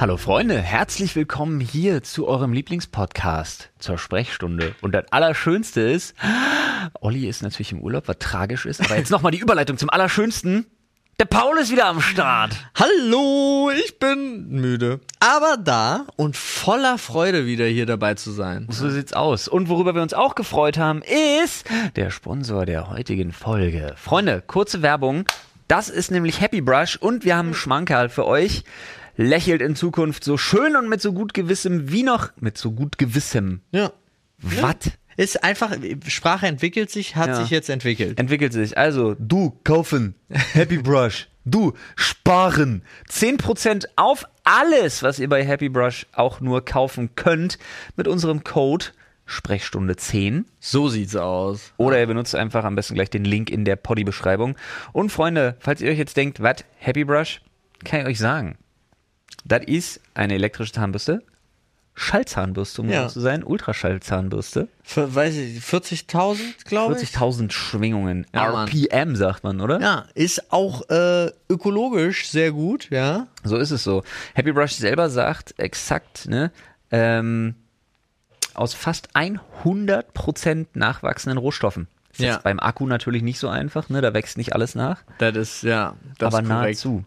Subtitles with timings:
[0.00, 4.76] Hallo Freunde, herzlich willkommen hier zu eurem Lieblingspodcast zur Sprechstunde.
[4.80, 6.14] Und das Allerschönste ist,
[7.00, 10.66] Olli ist natürlich im Urlaub, was tragisch ist, aber jetzt nochmal die Überleitung zum Allerschönsten.
[11.18, 12.52] Der Paul ist wieder am Start.
[12.76, 18.68] Hallo, ich bin müde, aber da und voller Freude wieder hier dabei zu sein.
[18.70, 19.48] So sieht's aus.
[19.48, 23.94] Und worüber wir uns auch gefreut haben, ist der Sponsor der heutigen Folge.
[23.96, 25.24] Freunde, kurze Werbung.
[25.66, 28.62] Das ist nämlich Happy Brush und wir haben einen Schmankerl für euch.
[29.20, 32.98] Lächelt in Zukunft so schön und mit so gut gewissem wie noch mit so gut
[32.98, 33.62] gewissem.
[33.72, 33.92] Ja.
[34.40, 34.76] Was?
[35.16, 37.34] Ist einfach, Sprache entwickelt sich, hat Ja.
[37.34, 38.20] sich jetzt entwickelt.
[38.20, 38.78] Entwickelt sich.
[38.78, 40.14] Also, du kaufen.
[40.52, 41.26] Happy Brush.
[41.44, 42.82] Du sparen.
[43.10, 47.58] 10% auf alles, was ihr bei Happy Brush auch nur kaufen könnt,
[47.96, 48.86] mit unserem Code
[49.26, 50.44] Sprechstunde 10.
[50.60, 51.72] So sieht's aus.
[51.76, 54.54] Oder ihr benutzt einfach am besten gleich den Link in der Poddy-Beschreibung.
[54.92, 57.40] Und Freunde, falls ihr euch jetzt denkt, was, Happy Brush,
[57.84, 58.56] kann ich euch sagen.
[59.44, 61.22] Das ist eine elektrische Zahnbürste.
[61.94, 62.98] Schallzahnbürste, um Ja.
[63.00, 63.42] genau zu sein.
[63.42, 64.68] Ultraschallzahnbürste.
[64.84, 67.08] Für, weiß ich, 40.000, glaube ich.
[67.10, 68.24] 40.000 Schwingungen.
[68.32, 68.64] Ja.
[68.64, 69.80] RPM sagt man, oder?
[69.80, 73.26] Ja, ist auch äh, ökologisch sehr gut, ja.
[73.42, 74.04] So ist es so.
[74.34, 75.54] Happy Brush selber sagt,
[76.28, 76.52] ne,
[76.92, 77.56] ähm,
[78.54, 81.88] aus fast 100% nachwachsenden Rohstoffen.
[82.12, 82.38] Ist Ja.
[82.42, 85.96] beim Akku natürlich nicht so einfach, ne, da wächst nicht alles nach, Das ist, ja,
[86.18, 87.04] das aber ist nahezu.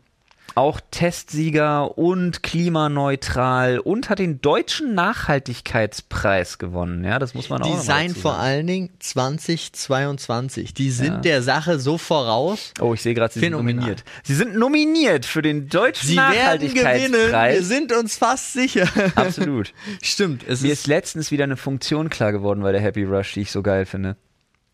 [0.56, 7.04] Auch Testsieger und klimaneutral und hat den deutschen Nachhaltigkeitspreis gewonnen.
[7.04, 10.74] Ja, das muss man auch noch mal Design vor allen Dingen 2022.
[10.74, 11.18] Die sind Ja.
[11.20, 12.74] der Sache so voraus.
[12.82, 14.04] Oh, ich sehe gerade, Sie sind nominiert.
[14.24, 16.74] Sie sind nominiert für den deutschen Sie werden gewinnen.
[16.74, 17.68] Wir Nachhaltigkeitspreis.
[17.68, 18.88] sind uns fast sicher.
[19.16, 19.74] Absolut.
[20.02, 20.44] Stimmt.
[20.48, 23.42] Es Mir ist ist letztens wieder eine Funktion klar geworden bei der Happy Rush, die
[23.42, 24.18] ich so geil finde.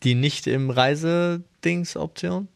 [0.03, 2.48] die nicht im Reisedings-Option.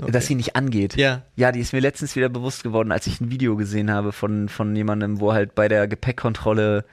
[0.00, 0.12] Okay.
[0.12, 0.96] Dass sie nicht angeht.
[0.96, 1.22] Ja.
[1.36, 4.48] Ja, die ist mir letztens wieder bewusst geworden, als ich ein Video gesehen habe von,
[4.50, 6.84] von jemandem, wo halt bei der Gepäckkontrolle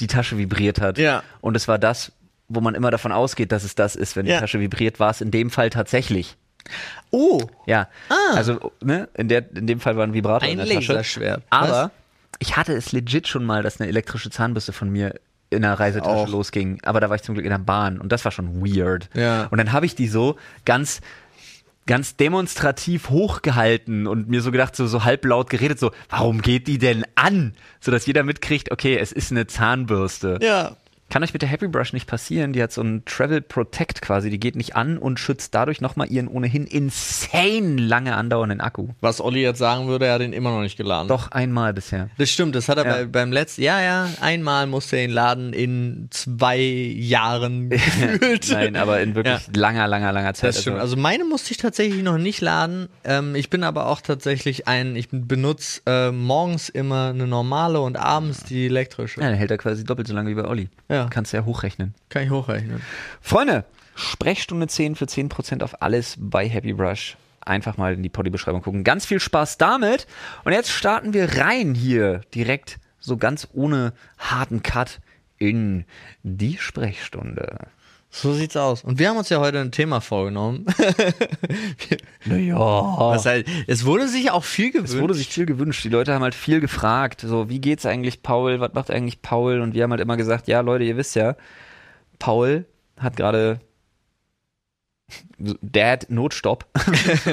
[0.00, 0.98] die Tasche vibriert hat.
[0.98, 1.22] Ja.
[1.40, 2.10] Und es war das,
[2.48, 4.40] wo man immer davon ausgeht, dass es das ist, wenn die Ja.
[4.40, 6.36] Tasche vibriert, war es in dem Fall tatsächlich.
[7.12, 7.88] Oh, Ja.
[8.08, 8.34] Ah.
[8.34, 10.92] Also, ne, in, der, in dem Fall war ein Vibrator in ein der Tasche.
[10.94, 11.44] Laserschwert.
[11.50, 11.92] Aber
[12.40, 15.14] ich hatte es legit schon mal, dass eine elektrische Zahnbürste von mir
[15.50, 16.28] in einer Reisetasche Auch.
[16.28, 16.80] losging.
[16.82, 19.08] Aber da war ich zum Glück in der Bahn und das war schon weird.
[19.14, 19.46] Ja.
[19.52, 21.00] Und dann habe ich die so ganz
[21.86, 26.78] ganz demonstrativ hochgehalten und mir so gedacht, so, so halblaut geredet, so, warum geht die
[26.78, 27.54] denn an?
[27.80, 30.38] So dass jeder mitkriegt, okay, es ist eine Zahnbürste.
[30.42, 30.76] Ja.
[31.08, 32.52] Kann euch mit der Happy Brush nicht passieren.
[32.52, 34.28] Die hat so einen Travel Protect quasi.
[34.28, 38.88] Die geht nicht an und schützt dadurch nochmal ihren ohnehin insane lange andauernden Akku.
[39.00, 41.06] Was Olli jetzt sagen würde, er hat ihn immer noch nicht geladen.
[41.06, 42.10] Doch einmal bisher.
[42.18, 42.92] Das stimmt, das hat er Ja.
[42.92, 48.50] bei, beim letzten, ja, ja, einmal musste er ihn laden in zwei Jahren gefühlt.
[48.50, 50.48] Nein, aber in wirklich langer, langer, langer Zeit.
[50.50, 50.78] Das stimmt.
[50.80, 52.88] Also meine musste ich tatsächlich noch nicht laden.
[53.04, 57.96] Ähm, ich bin aber auch tatsächlich ein, ich benutze äh, morgens immer eine normale und
[57.96, 59.20] abends die elektrische.
[59.20, 60.68] ja, dann hält er quasi doppelt so lange wie bei Olli.
[60.88, 60.95] Ja.
[61.10, 61.94] Kannst du ja hochrechnen.
[62.08, 62.82] Kann ich hochrechnen.
[63.20, 63.64] Freunde,
[63.94, 67.16] Sprechstunde 10 für 10% auf alles bei Happy Brush.
[67.40, 68.82] Einfach mal in die Poddy-Beschreibung gucken.
[68.82, 70.06] Ganz viel Spaß damit.
[70.44, 75.00] Und jetzt starten wir rein hier direkt so ganz ohne harten Cut
[75.38, 75.84] in
[76.22, 77.68] die Sprechstunde.
[78.18, 78.82] So sieht's aus.
[78.82, 80.66] Und wir haben uns ja heute ein Thema vorgenommen.
[82.24, 82.58] Naja.
[82.58, 84.94] Was halt, es wurde sich auch viel gewünscht.
[84.94, 85.84] Es wurde sich viel gewünscht.
[85.84, 87.20] Die Leute haben halt viel gefragt.
[87.20, 88.58] So, wie geht's eigentlich Paul?
[88.58, 89.60] Was macht eigentlich Paul?
[89.60, 91.36] Und wir haben halt immer gesagt, ja, Leute, ihr wisst ja,
[92.18, 92.64] Paul
[92.98, 93.60] hat gerade
[95.38, 96.66] Dad Notstopp.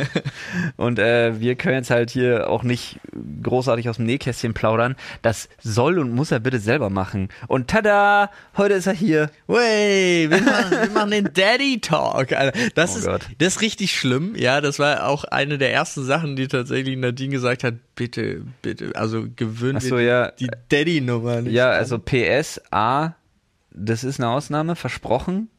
[0.77, 2.99] und äh, wir können jetzt halt hier auch nicht
[3.41, 4.95] großartig aus dem Nähkästchen plaudern.
[5.21, 7.29] Das soll und muss er bitte selber machen.
[7.47, 9.31] Und tada, heute ist er hier.
[9.47, 12.33] Wey, wir machen, wir machen den Daddy Talk.
[12.33, 12.57] Alter.
[12.75, 13.27] Das, Oh ist, Gott.
[13.39, 14.35] das ist richtig schlimm.
[14.35, 17.75] Ja, das war auch eine der ersten Sachen, die tatsächlich Nadine gesagt hat.
[17.95, 20.31] Bitte, bitte, also gewöhnt so, ja.
[20.31, 21.53] die Daddy-Nummer nicht.
[21.53, 21.77] Ja, an.
[21.77, 23.13] also PS, A,
[23.71, 25.49] das ist eine Ausnahme, versprochen.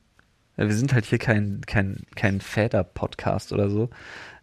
[0.57, 3.91] Ja, Wir sind halt hier kein, kein, kein Väter-Podcast oder so.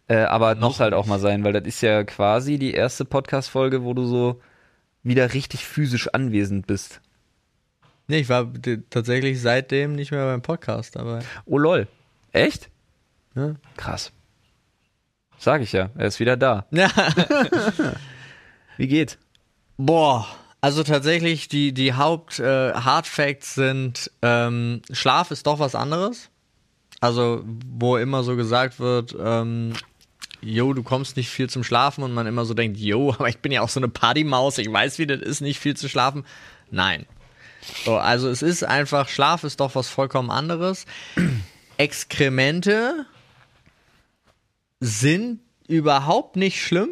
[0.07, 3.05] Äh, aber Noch muss halt auch mal sein, weil das ist ja quasi die erste
[3.05, 4.41] Podcast-Folge, wo du so
[5.03, 7.01] wieder richtig physisch anwesend bist.
[8.07, 8.51] Nee, ich war
[8.89, 11.87] tatsächlich seitdem nicht mehr beim Podcast, aber Oh lol.
[12.33, 12.69] Echt?
[13.35, 13.55] ja.
[13.77, 14.11] Krass.
[15.37, 16.65] Sag ich ja, er ist wieder da.
[16.71, 16.89] ja.
[18.77, 19.17] Wie geht's?
[19.77, 20.27] Boah,
[20.61, 22.71] also tatsächlich die, die Haupt äh,
[23.39, 26.29] sind, ähm, Schlaf ist doch was anderes.
[26.99, 29.73] Also, wo immer so gesagt wird, ähm,
[30.39, 33.39] yo, du kommst nicht viel zum Schlafen und man immer so denkt, yo, aber ich
[33.39, 36.25] bin ja auch so eine Partymaus, ich weiß, wie das ist, nicht viel zu schlafen.
[36.69, 37.07] Nein.
[37.83, 40.85] So, also es ist einfach, Schlaf ist doch was vollkommen anderes.
[41.77, 43.07] Exkremente
[44.79, 46.89] sind überhaupt nicht schlimm.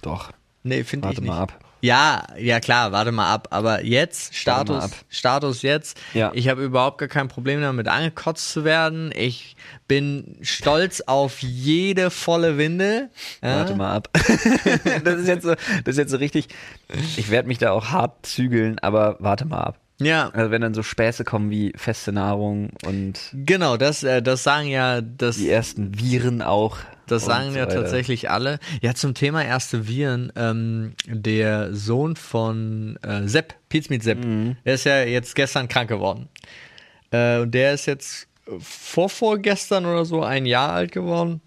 [0.00, 0.32] Doch.
[0.62, 1.28] Nee, finde ich Warte nicht.
[1.28, 1.65] mal ab.
[1.80, 3.48] Ja, ja klar, warte mal ab.
[3.50, 4.90] Aber jetzt, Status, ab.
[5.08, 6.30] Status jetzt, Ja.
[6.34, 9.12] ich habe überhaupt gar kein Problem damit, angekotzt zu werden.
[9.14, 9.56] Ich
[9.86, 13.10] bin stolz auf jede volle Windel.
[13.42, 13.58] Ja?
[13.58, 14.08] Warte mal ab.
[15.04, 16.48] das ist jetzt so, das ist jetzt so richtig.
[17.16, 19.78] Ich werde mich da auch hart zügeln, aber warte mal ab.
[19.98, 24.42] Ja, Also wenn dann so Späße kommen wie feste Nahrung und genau, das, äh, das
[24.42, 26.76] sagen ja, das, die ersten Viren auch.
[27.06, 28.58] Das und sagen ja tatsächlich alle.
[28.82, 34.56] Ja, zum Thema erste Viren, ähm, der Sohn von äh, Sepp, Pizmeet Sepp, Mhm.
[34.64, 36.28] der ist ja jetzt gestern krank geworden.
[37.10, 41.40] Äh, und der ist jetzt vorvorgestern oder so ein Jahr alt geworden.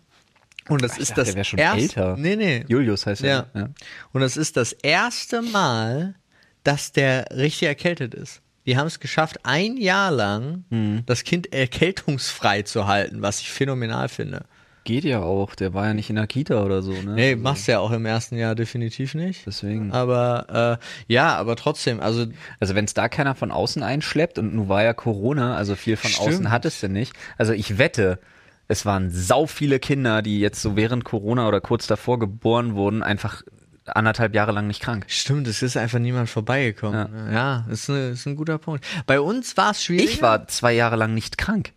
[0.68, 2.16] Und das Ich ist dachte, das schon erste, älter.
[2.18, 2.64] Nee, nee.
[2.68, 3.48] Julius heißt Ja.
[3.54, 3.62] er.
[3.62, 3.70] Ja.
[4.12, 6.16] Und es ist das erste Mal,
[6.64, 8.42] dass der richtig erkältet ist.
[8.68, 11.04] Die haben es geschafft, ein Jahr lang Mhm.
[11.08, 14.46] das Kind erkältungsfrei zu halten, was ich phänomenal finde.
[14.86, 15.56] Geht ja auch.
[15.56, 17.14] Der war ja nicht in der Kita oder so, ne?
[17.14, 19.46] Nee, machst du ja auch im ersten Jahr definitiv nicht.
[19.46, 19.92] Deswegen.
[19.92, 22.26] Aber äh, ja, aber trotzdem, also
[22.60, 25.96] Also wenn es da keiner von außen einschleppt und nun war ja Corona, also viel
[25.98, 26.28] von Stimmt.
[26.30, 27.14] außen hattest du nicht.
[27.38, 28.20] Also ich wette,
[28.68, 33.04] es waren sau viele Kinder, die jetzt so während Corona oder kurz davor geboren wurden,
[33.04, 33.44] einfach
[33.86, 35.06] anderthalb Jahre lang nicht krank.
[35.08, 37.12] stimmt, es ist einfach niemand vorbeigekommen.
[37.12, 37.34] ne?
[37.34, 38.86] Ja, ist, ne, ist ein guter Punkt.
[39.08, 40.06] Bei uns war es schwierig.
[40.14, 41.74] Ich war zwei Jahre lang nicht krank.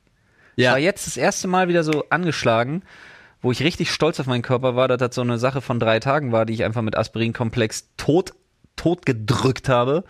[0.57, 0.73] Ich Ja.
[0.73, 2.83] war jetzt das erste Mal wieder so angeschlagen,
[3.41, 5.99] wo ich richtig stolz auf meinen Körper war, dass das so eine Sache von drei
[6.01, 8.33] Tagen war, die ich einfach mit Aspirinkomplex tot,
[8.77, 10.05] tot gedrückt habe.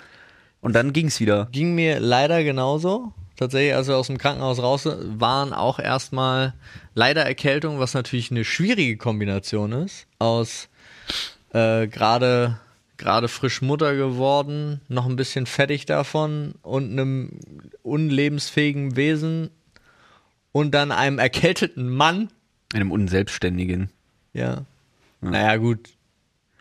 [0.61, 1.49] Und dann ging's wieder.
[1.51, 3.13] Ging mir leider genauso.
[3.37, 6.55] Tatsächlich, als wir aus dem Krankenhaus raus waren, auch erstmal
[6.95, 10.07] leider Erkältung, was natürlich eine schwierige Kombination ist.
[10.19, 10.69] Aus
[11.53, 12.59] äh, gerade
[12.99, 17.41] gerade frisch Mutter geworden, noch ein bisschen fettig davon und einem
[17.83, 19.51] unlebensfähigen Wesen
[20.53, 22.29] und dann einem erkälteten Mann.
[22.75, 23.91] Einem Unselbstständigen.
[24.33, 24.65] Ja.
[25.21, 25.91] Naja, gut.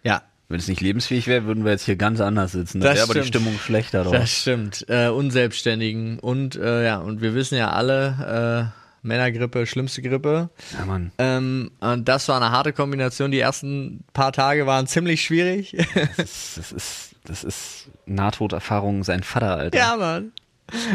[0.03, 2.81] Ja, Wenn es nicht lebensfähig wäre, würden wir jetzt hier ganz anders sitzen.
[2.81, 3.27] Das Da wäre aber die.
[3.27, 4.13] Stimmung schlechter drauf.
[4.13, 4.85] Das stimmt.
[4.89, 6.19] Äh, Unselbstständigen.
[6.19, 10.49] Und äh, ja, und wir wissen ja alle, äh, Männergrippe, schlimmste Grippe.
[10.77, 11.11] Ja, Mann.
[11.17, 13.31] Ähm, und das war eine harte Kombination.
[13.31, 15.75] Die ersten paar Tage waren ziemlich schwierig.
[16.17, 19.77] Das, das ist, das ist Nahtoderfahrung sein Vater, Alter.
[19.77, 20.31] ja, Mann.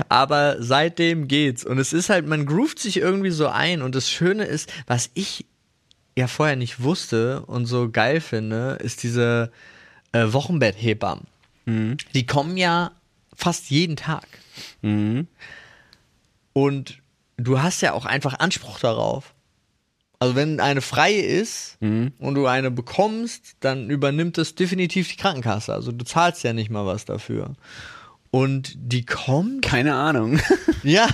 [0.09, 1.65] Aber seitdem geht's.
[1.65, 3.83] Und es ist halt, man groovt sich irgendwie so ein.
[3.83, 5.47] Und das Schöne ist, was ich
[6.17, 9.53] ja vorher nicht wusste und so geil finde, ist diese
[10.13, 11.27] äh, Wochenbetthebammen.
[12.15, 12.93] Die kommen ja
[13.35, 14.27] fast jeden Tag.
[14.83, 15.27] Mhm.
[16.53, 16.99] Und
[17.37, 19.35] du hast ja auch einfach Anspruch darauf.
[20.19, 22.13] Also wenn eine freie ist Mhm.
[22.19, 25.75] und du eine bekommst, dann übernimmt es definitiv die Krankenkasse.
[25.75, 27.55] Also du zahlst ja nicht mal was dafür.
[28.37, 30.39] Und die kommt, Keine Ahnung.
[30.83, 31.09] ja,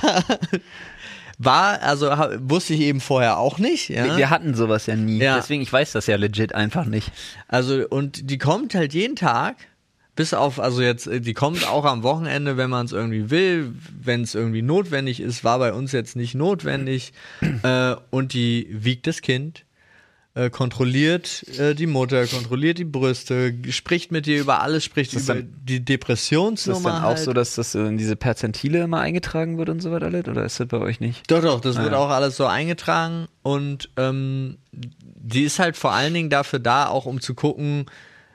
[1.38, 2.10] war, also
[2.40, 3.90] wusste ich eben vorher auch nicht.
[3.90, 4.16] Ja?
[4.16, 5.18] Wir hatten sowas ja nie.
[5.18, 5.36] Ja.
[5.36, 7.12] Deswegen, ich weiß das ja legit einfach nicht.
[7.46, 9.54] Also, und die kommt halt jeden Tag,
[10.16, 13.72] bis auf, also jetzt, äh, die kommt auch am Wochenende, wenn man es irgendwie will,
[14.02, 17.12] wenn es irgendwie notwendig ist, war bei uns jetzt nicht notwendig.
[17.62, 19.64] äh, und die wiegt das Kind,
[20.34, 25.34] äh, kontrolliert äh, die Mutter, kontrolliert die Brüste, spricht mit dir über alles, spricht über
[25.34, 26.78] dann- die Ist Depressionsnummer.
[26.82, 27.18] das dann auch halt.
[27.18, 30.06] so, dass das in diese Perzentile immer eingetragen wird und so weiter?
[30.06, 30.26] alles?
[30.28, 31.30] Oder ist das bei euch nicht?
[31.30, 31.98] Doch, doch, das Ah, wird ja.
[31.98, 37.04] auch alles so eingetragen und ähm, die ist halt vor allen Dingen dafür da, auch
[37.04, 37.86] um zu gucken,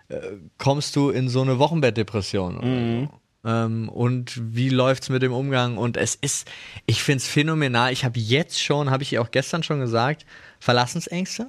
[0.09, 0.17] äh,
[0.59, 3.09] kommst du in so eine Wochenbettdepression oder Mhm.
[3.43, 3.49] so.
[3.49, 5.77] Ähm, und wie läuft's mit dem Umgang?
[5.77, 6.47] Und es ist,
[6.85, 7.93] ich find's phänomenal.
[7.93, 10.25] Ich habe jetzt schon, habe ich ihr auch gestern schon gesagt,
[10.59, 11.47] Verlassensängste,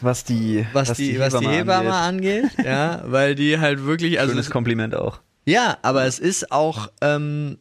[0.00, 4.50] Was die, was, die, was die Hebamme angeht, ja, weil die halt wirklich, also Schönes
[4.50, 5.20] Kompliment auch.
[5.44, 7.58] ja, aber es ist auch, ähm,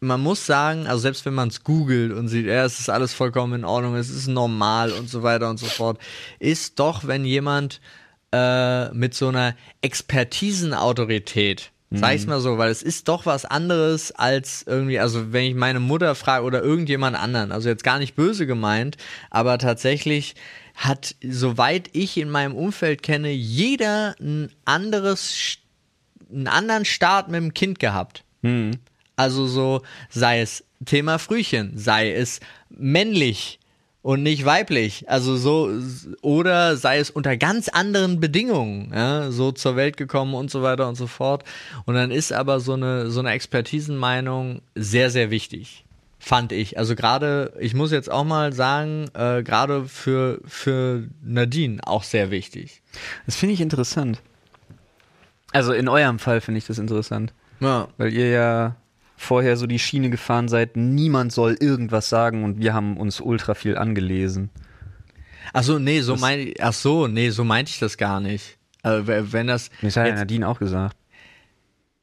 [0.00, 3.12] man muss sagen, also selbst wenn man es googelt und sieht, ja, es ist alles
[3.14, 5.98] vollkommen in Ordnung, es ist normal und so weiter und so fort,
[6.38, 7.80] ist doch, wenn jemand
[8.32, 14.12] äh, mit so einer Expertisenautorität, sag ich's mal so, weil es ist doch was anderes
[14.12, 18.14] als irgendwie, also wenn ich meine Mutter frage oder irgendjemand anderen, also jetzt gar nicht
[18.14, 18.98] böse gemeint,
[19.30, 20.34] aber tatsächlich
[20.78, 25.58] hat, soweit ich in meinem Umfeld kenne, jeder ein anderes,
[26.32, 28.24] einen anderen Start mit dem Kind gehabt.
[29.16, 32.38] Also so, sei es Thema Frühchen, sei es
[32.70, 33.58] männlich
[34.02, 35.68] und nicht weiblich, also so,
[36.22, 40.88] oder sei es unter ganz anderen Bedingungen, ja, so zur Welt gekommen und so weiter
[40.88, 41.42] und so fort.
[41.84, 45.84] Und dann ist aber so eine, so eine Expertisenmeinung sehr, sehr wichtig.
[46.18, 46.78] Fand ich.
[46.78, 52.30] Also gerade, ich muss jetzt auch mal sagen, äh, gerade für, für Nadine auch sehr
[52.30, 52.82] wichtig.
[53.26, 54.20] Das finde ich interessant.
[55.52, 57.32] Also in eurem Fall finde ich das interessant.
[57.60, 57.88] Ja.
[57.96, 58.76] Weil ihr ja
[59.16, 63.54] vorher so die Schiene gefahren seid, niemand soll irgendwas sagen und wir haben uns ultra
[63.54, 64.50] viel angelesen.
[65.52, 68.58] Ach so, nee, so mein, ach so, nee, so meinte ich das gar nicht.
[68.82, 69.70] Also, wenn das.
[69.82, 70.96] Das hat ja Nadine auch gesagt.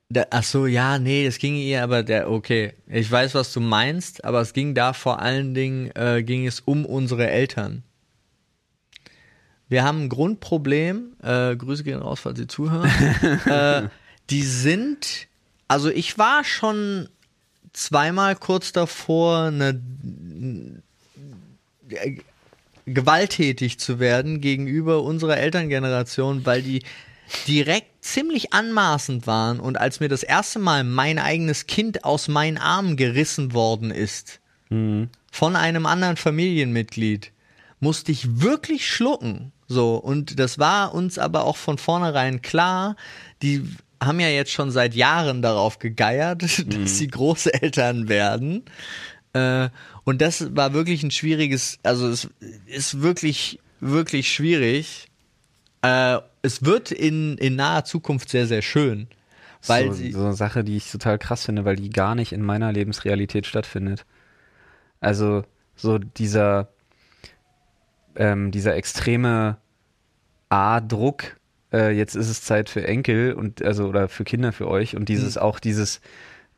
[0.09, 3.59] Da, ach so, ja, nee, das ging ihr, aber der, okay, ich weiß, was du
[3.59, 7.83] meinst, aber es ging da vor allen Dingen, äh, ging es um unsere Eltern.
[9.67, 12.89] Wir haben ein Grundproblem, äh, Grüße gehen raus, falls Sie zuhören.
[13.45, 13.89] äh,
[14.29, 15.27] die sind,
[15.67, 17.09] also ich war schon
[17.73, 19.81] zweimal kurz davor, eine,
[21.89, 22.17] äh,
[22.85, 26.83] gewalttätig zu werden gegenüber unserer Elterngeneration, weil die
[27.47, 32.57] direkt ziemlich anmaßend waren und als mir das erste Mal mein eigenes Kind aus meinen
[32.57, 34.39] Armen gerissen worden ist
[35.31, 37.31] von einem anderen Familienmitglied,
[37.79, 39.51] musste ich wirklich schlucken.
[39.67, 42.95] So, und das war uns aber auch von vornherein klar,
[43.41, 43.63] die
[44.01, 48.63] haben ja jetzt schon seit Jahren darauf gegeiert, dass sie Großeltern werden.
[49.33, 49.69] Äh,
[50.03, 52.29] und das war wirklich ein schwieriges, also es
[52.67, 55.07] ist wirklich, wirklich schwierig.
[55.81, 59.07] Äh, es wird in, in naher Zukunft sehr, sehr schön.
[59.67, 62.31] Weil so, sie, so eine Sache, die ich total krass finde, weil die gar nicht
[62.31, 64.05] in meiner Lebensrealität stattfindet.
[64.99, 65.43] Also
[65.75, 66.69] so dieser
[68.15, 69.57] ähm, dieser extreme
[70.49, 71.37] A-Druck,
[71.71, 75.09] äh, jetzt ist es Zeit für Enkel und also oder für Kinder für euch und
[75.09, 76.01] dieses auch dieses,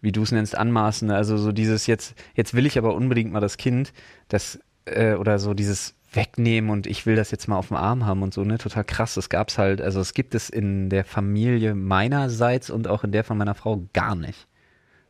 [0.02, 3.40] wie du es nennst, anmaßende, also so dieses jetzt, jetzt will ich aber unbedingt mal
[3.40, 3.94] das Kind,
[4.28, 8.06] das äh, oder so dieses wegnehmen und ich will das jetzt mal auf dem Arm
[8.06, 8.58] haben und so, ne?
[8.58, 9.14] Total krass.
[9.14, 13.24] Das gab's halt, also es gibt es in der Familie meinerseits und auch in der
[13.24, 14.48] von meiner Frau gar nicht.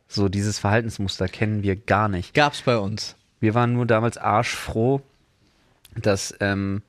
[0.08, 2.34] So dieses Verhaltensmuster kennen wir gar nicht.
[2.34, 3.16] gab's bei uns.
[3.40, 5.00] Wir waren nur damals arschfroh,
[5.94, 6.82] dass ähm,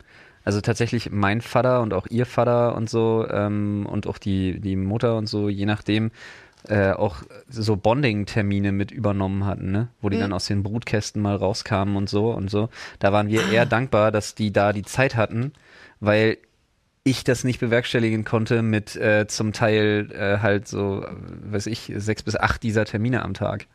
[0.44, 4.76] also tatsächlich mein Vater und auch ihr Vater und so ähm, und auch die, die
[4.76, 6.12] Mutter und so, je nachdem,
[6.68, 9.88] äh, auch so Bonding-Termine mit übernommen hatten, ne?
[10.02, 12.70] wo die dann aus den Brutkästen mal rauskamen und so und so.
[13.00, 15.54] Da waren wir eher dankbar, dass die da die Zeit hatten,
[16.00, 16.38] weil
[17.04, 21.08] ich das nicht bewerkstelligen konnte mit äh, zum Teil äh, halt so, äh,
[21.54, 23.66] weiß ich, sechs bis acht dieser Termine am Tag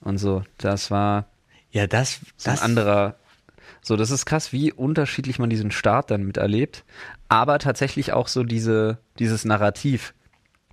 [0.00, 0.42] und so.
[0.58, 1.26] Das war
[1.70, 3.14] Ja, das, so das ein anderer.
[3.82, 6.84] So, das ist krass, wie unterschiedlich man diesen Start dann miterlebt.
[7.28, 10.12] Aber tatsächlich auch so diese, dieses Narrativ,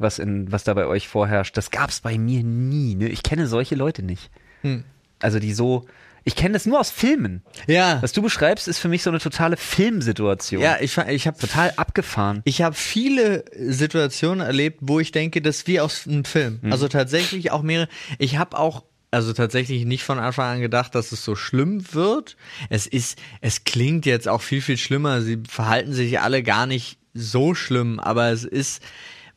[0.01, 2.95] was in, was da bei euch vorherrscht, das gab's bei mir nie.
[2.95, 3.09] Ne?
[3.09, 4.29] Ich kenne solche Leute nicht.
[4.61, 4.83] Hm.
[5.19, 5.85] Also die so,
[6.23, 7.41] ich kenne das nur aus Filmen.
[7.67, 10.61] Ja, Was du beschreibst, ist für mich so eine totale Filmsituation.
[10.61, 12.41] ja, ich, ich habe Total abgefahren.
[12.45, 16.59] Ich habe viele Situationen erlebt, wo ich denke, das ist wie aus einem Film.
[16.61, 16.71] Mhm.
[16.71, 17.87] Also tatsächlich auch mehrere.
[18.19, 22.37] Ich habe auch also tatsächlich nicht von Anfang an gedacht, dass es so schlimm wird.
[22.69, 25.21] Es ist, es klingt jetzt auch viel viel schlimmer.
[25.21, 28.81] Sie verhalten sich alle gar nicht so schlimm, aber es ist,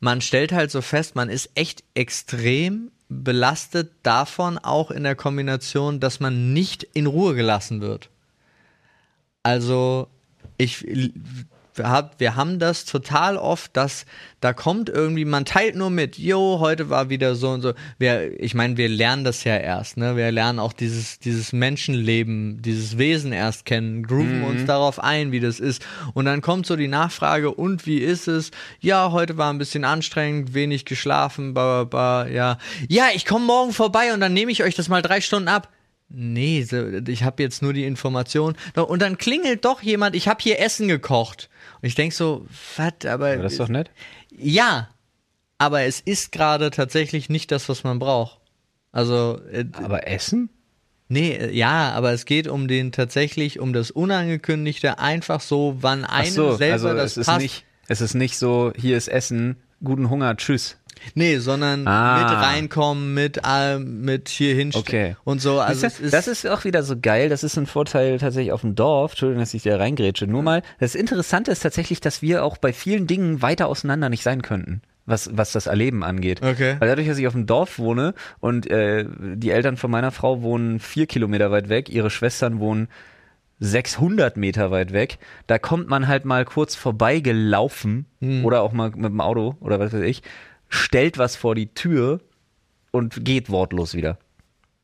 [0.04, 5.98] man stellt halt so fest, man ist echt extrem belastet davon, auch in der Kombination,
[5.98, 8.10] dass man nicht in Ruhe gelassen wird.
[9.42, 10.08] Also
[10.58, 10.86] ich
[11.82, 14.06] hab, wir haben das total oft, dass
[14.40, 17.72] da kommt irgendwie, man teilt nur mit, jo, heute war wieder so und so.
[17.98, 20.16] Wir, ich meine, wir lernen das ja erst, ne?
[20.16, 25.40] Wir lernen auch dieses, dieses Menschenleben, dieses Wesen erst kennen, grooven uns darauf ein, wie
[25.40, 25.84] das ist.
[26.12, 28.50] Und dann kommt so die Nachfrage, und wie ist es?
[28.80, 32.58] Ja, heute war ein bisschen anstrengend, wenig geschlafen, ba, ba, ba, ja.
[32.88, 35.73] Ja, ich komme morgen vorbei und dann nehme ich euch das mal drei Stunden ab.
[36.16, 36.66] Nee,
[37.08, 38.54] ich habe jetzt nur die Information.
[38.74, 41.48] Und dann klingelt doch jemand, ich habe hier Essen gekocht.
[41.82, 43.32] Und ich denk so, was, aber.
[43.32, 43.90] Aber das ist doch nett.
[44.30, 44.88] ja,
[45.58, 48.40] aber es ist gerade tatsächlich nicht das, was man braucht.
[48.92, 50.50] Also, äh, Aber Essen?
[51.08, 56.04] nee, äh, ja, aber es geht um den tatsächlich, um das Unangekündigte, einfach so, wann
[56.04, 57.40] Ach einem so, selber also das es ist passt.
[57.40, 60.76] nicht, es ist nicht so, hier ist Essen, guten Hunger, tschüss.
[61.14, 62.18] Nee, sondern Ah.
[62.18, 65.16] mit reinkommen, mit, äh, mit hier hinstellen Okay.
[65.24, 65.60] und so.
[65.60, 67.28] Also es ist, das ist auch wieder so geil.
[67.28, 69.12] Das ist ein Vorteil tatsächlich auf dem Dorf.
[69.12, 70.26] Entschuldigung, dass ich da reingrätsche.
[70.26, 74.22] Nur mal, das Interessante ist tatsächlich, dass wir auch bei vielen Dingen weiter auseinander nicht
[74.22, 74.80] sein könnten.
[75.06, 76.40] Was, was das Erleben angeht.
[76.42, 76.76] Okay.
[76.78, 79.04] Weil dadurch, dass ich auf dem Dorf wohne und äh,
[79.36, 82.88] die Eltern von meiner Frau wohnen vier Kilometer weit weg, ihre Schwestern wohnen
[83.60, 88.44] 600 Meter weit weg, da kommt man halt mal kurz vorbeigelaufen Hm.
[88.44, 90.22] oder auch mal mit dem Auto oder was weiß ich,
[90.74, 92.20] stellt was vor die Tür
[92.90, 94.18] und geht wortlos wieder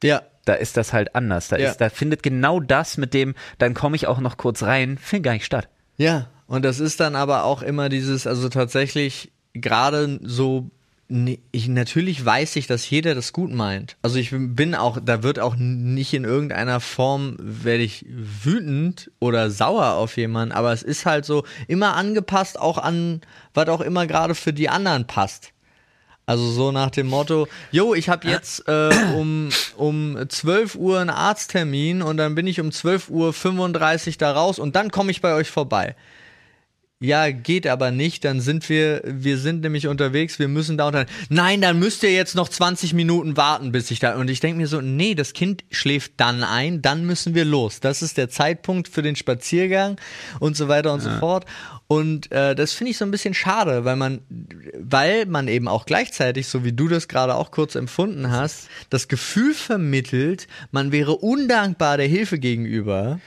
[0.03, 1.49] ja, da ist das halt anders.
[1.49, 1.69] Da, Ja.
[1.71, 5.25] ist, da findet genau das mit dem, dann komme ich auch noch kurz rein, findet
[5.25, 5.69] gar nicht statt.
[5.99, 10.71] Ja, und das ist dann aber auch immer dieses, also tatsächlich gerade so,
[11.11, 13.99] ne- ich natürlich weiß ich, dass jeder das gut meint.
[14.01, 19.51] Also ich bin auch, da wird auch nicht in irgendeiner Form werde ich wütend oder
[19.51, 23.21] sauer auf jemanden, aber es ist halt so immer angepasst auch an,
[23.53, 25.50] was auch immer gerade für die anderen passt.
[26.31, 31.11] Also so nach dem Motto, jo, ich habe jetzt äh, um, um 12 Uhr einen
[31.11, 35.23] Arzttermin und dann bin ich um 12 Uhr 35 da raus und dann komme ich
[35.23, 35.97] bei euch vorbei.
[37.01, 41.07] ja, geht aber nicht, dann sind wir, wir sind nämlich unterwegs, wir müssen da unter.
[41.31, 44.15] Nein, dann müsst ihr jetzt noch 20 Minuten warten, bis ich da.
[44.15, 47.81] Und ich denke mir so, nee, das Kind schläft dann ein, dann müssen wir los.
[47.81, 49.97] Das ist der Zeitpunkt für den Spaziergang
[50.39, 51.13] und so weiter und ja.
[51.13, 51.45] so fort.
[51.91, 54.21] Und äh, das finde ich so ein bisschen schade, weil man,
[54.79, 59.09] weil man eben auch gleichzeitig, so wie du das gerade auch kurz empfunden hast, das
[59.09, 63.19] Gefühl vermittelt, man wäre undankbar der Hilfe gegenüber.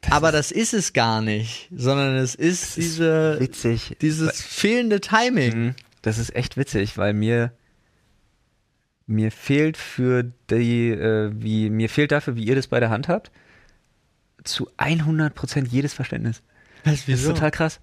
[0.00, 3.94] Das aber das ist es gar nicht, sondern es ist diese witzig.
[4.00, 5.58] dieses fehlende Timing.
[5.58, 5.74] Mhm.
[6.00, 7.52] Das ist echt witzig, weil mir
[9.06, 13.08] mir fehlt für die äh, wie mir fehlt dafür, wie ihr das bei der Hand
[13.08, 13.30] habt,
[14.44, 16.40] zu 100% jedes Verständnis.
[16.84, 17.10] Was, wieso?
[17.10, 17.80] Das ist total krass.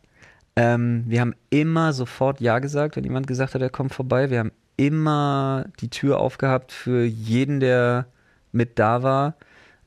[0.56, 4.30] Ähm, wir haben immer sofort Ja gesagt, wenn jemand gesagt hat, er kommt vorbei.
[4.30, 8.08] Wir haben immer die Tür aufgehabt für jeden, der
[8.52, 9.36] mit da war.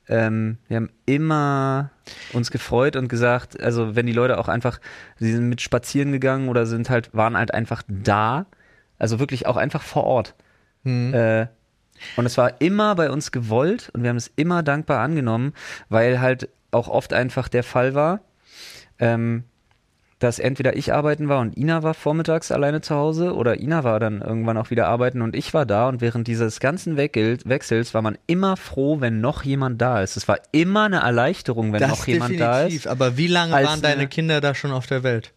[0.07, 1.91] Ähm, wir haben immer
[2.33, 4.79] uns gefreut und gesagt, also wenn die Leute auch einfach,
[5.17, 8.45] sie sind mit spazieren gegangen oder sind halt, waren halt einfach da,
[8.97, 10.35] also wirklich auch einfach vor Ort.
[10.83, 11.13] Mhm.
[11.13, 11.47] Äh,
[12.17, 15.53] und es war immer bei uns gewollt und wir haben es immer dankbar angenommen,
[15.89, 18.21] weil halt auch oft einfach der Fall war,
[19.01, 19.43] ähm,
[20.19, 23.99] dass entweder ich arbeiten war und Ina war vormittags alleine zu Hause oder Ina war
[23.99, 28.01] dann irgendwann auch wieder arbeiten und ich war da und während dieses ganzen Wechsels war
[28.03, 30.17] man immer froh, wenn noch jemand da ist.
[30.17, 32.87] Es war immer eine Erleichterung, wenn das noch jemand da ist.
[32.87, 35.33] Aber wie lange waren deine Kinder da schon auf der Welt?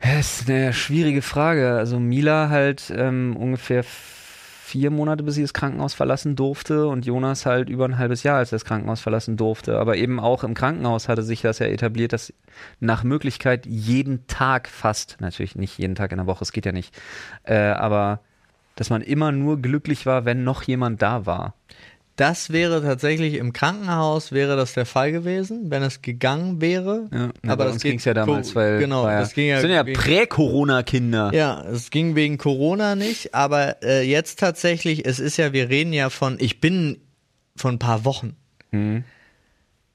[0.00, 1.74] Das ist eine schwierige Frage.
[1.74, 3.84] Also Mila halt ähm, ungefähr
[4.72, 8.38] vier Monate, bis sie das Krankenhaus verlassen durfte und Jonas halt über ein halbes Jahr,
[8.38, 9.78] als er das Krankenhaus verlassen durfte.
[9.78, 12.32] Aber eben auch im Krankenhaus hatte sich das ja etabliert, dass
[12.80, 16.72] nach Möglichkeit jeden Tag fast, natürlich nicht jeden Tag in der Woche, es geht ja
[16.72, 16.98] nicht,
[17.44, 18.20] äh, aber
[18.74, 21.54] dass man immer nur glücklich war, wenn noch jemand da war.
[22.22, 27.08] Das wäre tatsächlich im Krankenhaus wäre das der Fall gewesen, wenn es gegangen wäre.
[27.12, 31.32] Ja, aber das ging ja damals, weil genau, ja, das ging ja, sind ja Prä-Corona-Kinder.
[31.34, 35.92] Ja, es ging wegen Corona nicht, aber äh, jetzt tatsächlich, es ist ja, wir reden
[35.92, 36.98] ja von, ich bin
[37.56, 38.36] von ein paar Wochen.
[38.70, 39.02] Mhm.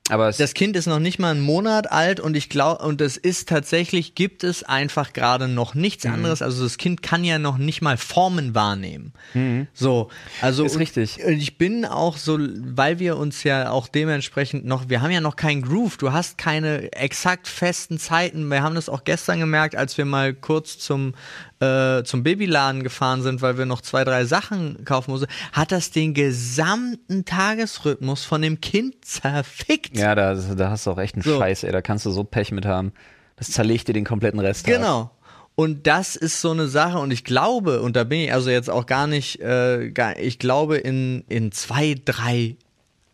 [0.10, 3.18] Aber das Kind ist noch nicht mal einen Monat alt und ich glaube, und es
[3.18, 6.14] ist tatsächlich, gibt es einfach gerade noch nichts mhm.
[6.14, 6.42] anderes.
[6.42, 9.14] Also das Kind kann ja noch nicht mal Formen wahrnehmen.
[9.34, 9.68] Mhm.
[9.74, 10.10] So,
[10.42, 10.66] also.
[10.66, 11.24] Ist richtig.
[11.26, 15.22] Und ich bin auch so, weil wir uns ja auch dementsprechend noch, wir haben ja
[15.22, 15.98] noch keinen Groove.
[15.98, 18.48] Du hast keine exakt festen Zeiten.
[18.48, 21.14] Wir haben das auch gestern gemerkt, als wir mal kurz zum
[21.60, 25.90] äh, zum Babyladen gefahren sind, weil wir noch zwei, drei Sachen kaufen mussten, hat das
[25.92, 29.97] den gesamten Tagesrhythmus von dem Kind zerfickt.
[29.98, 31.38] Ja, da, da hast du auch echt einen so.
[31.38, 31.72] Scheiß, ey.
[31.72, 32.94] Da kannst du so Pech mit haben.
[33.36, 34.66] Das zerlegt dir den kompletten Rest.
[34.66, 35.12] Genau.
[35.56, 38.70] Und das ist so eine Sache, und ich glaube, und da bin ich also jetzt
[38.70, 42.58] auch gar nicht, äh, gar, ich glaube, in, in zwei, drei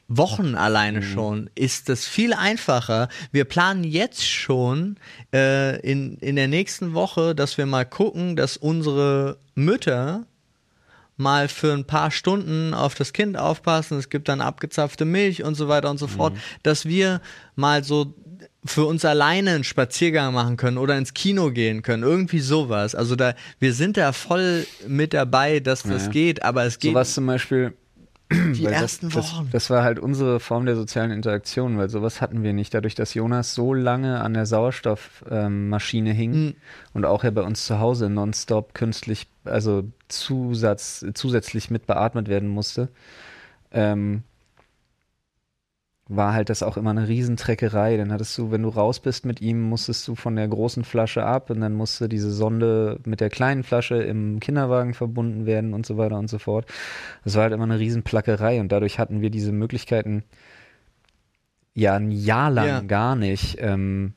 [0.10, 1.04] Wochen alleine mhm.
[1.04, 3.08] schon ist es viel einfacher.
[3.32, 4.98] Wir planen jetzt schon
[5.34, 10.26] äh, in, in der nächsten Woche, dass wir mal gucken, dass unsere Mütter
[11.18, 13.98] mal für ein paar Stunden auf das Kind aufpassen.
[13.98, 16.40] Es gibt dann abgezapfte Milch und so weiter und so fort, mhm.
[16.64, 17.22] dass wir
[17.56, 18.14] mal so
[18.66, 22.96] für uns alleine einen Spaziergang machen können oder ins Kino gehen können, irgendwie sowas.
[22.96, 26.12] Also da, wir sind da voll mit dabei, dass das ja.
[26.12, 26.92] geht, aber es geht.
[26.92, 27.74] Sowas zum Beispiel,
[28.34, 29.46] die ersten das, Wochen.
[29.46, 32.74] Das, das, war halt unsere Form der sozialen Interaktion, weil sowas hatten wir nicht.
[32.74, 36.56] Dadurch, dass Jonas so lange an der Sauerstoffmaschine ähm, hing mhm.
[36.94, 42.50] und auch ja bei uns zu Hause nonstop künstlich, also Zusatz, zusätzlich mit beatmet werden
[42.50, 42.90] musste,
[43.72, 44.24] ähm,
[46.16, 47.98] war halt das auch immer eine Riesentreckerei.
[47.98, 51.24] Dann hattest du, wenn du raus bist mit ihm, musstest du von der großen Flasche
[51.24, 55.86] ab und dann musste diese Sonde mit der kleinen Flasche im Kinderwagen verbunden werden und
[55.86, 56.66] so weiter und so fort.
[57.24, 60.24] Das war halt immer eine Riesenplackerei und dadurch hatten wir diese Möglichkeiten
[61.74, 62.82] ja ein Jahr lang ja.
[62.82, 63.58] gar nicht.
[63.60, 64.14] Ähm,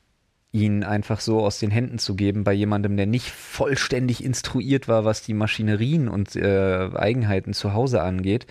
[0.57, 5.05] ihn einfach so aus den Händen zu geben bei jemandem, der nicht vollständig instruiert war,
[5.05, 8.47] was die Maschinerien und äh, Eigenheiten zu Hause angeht.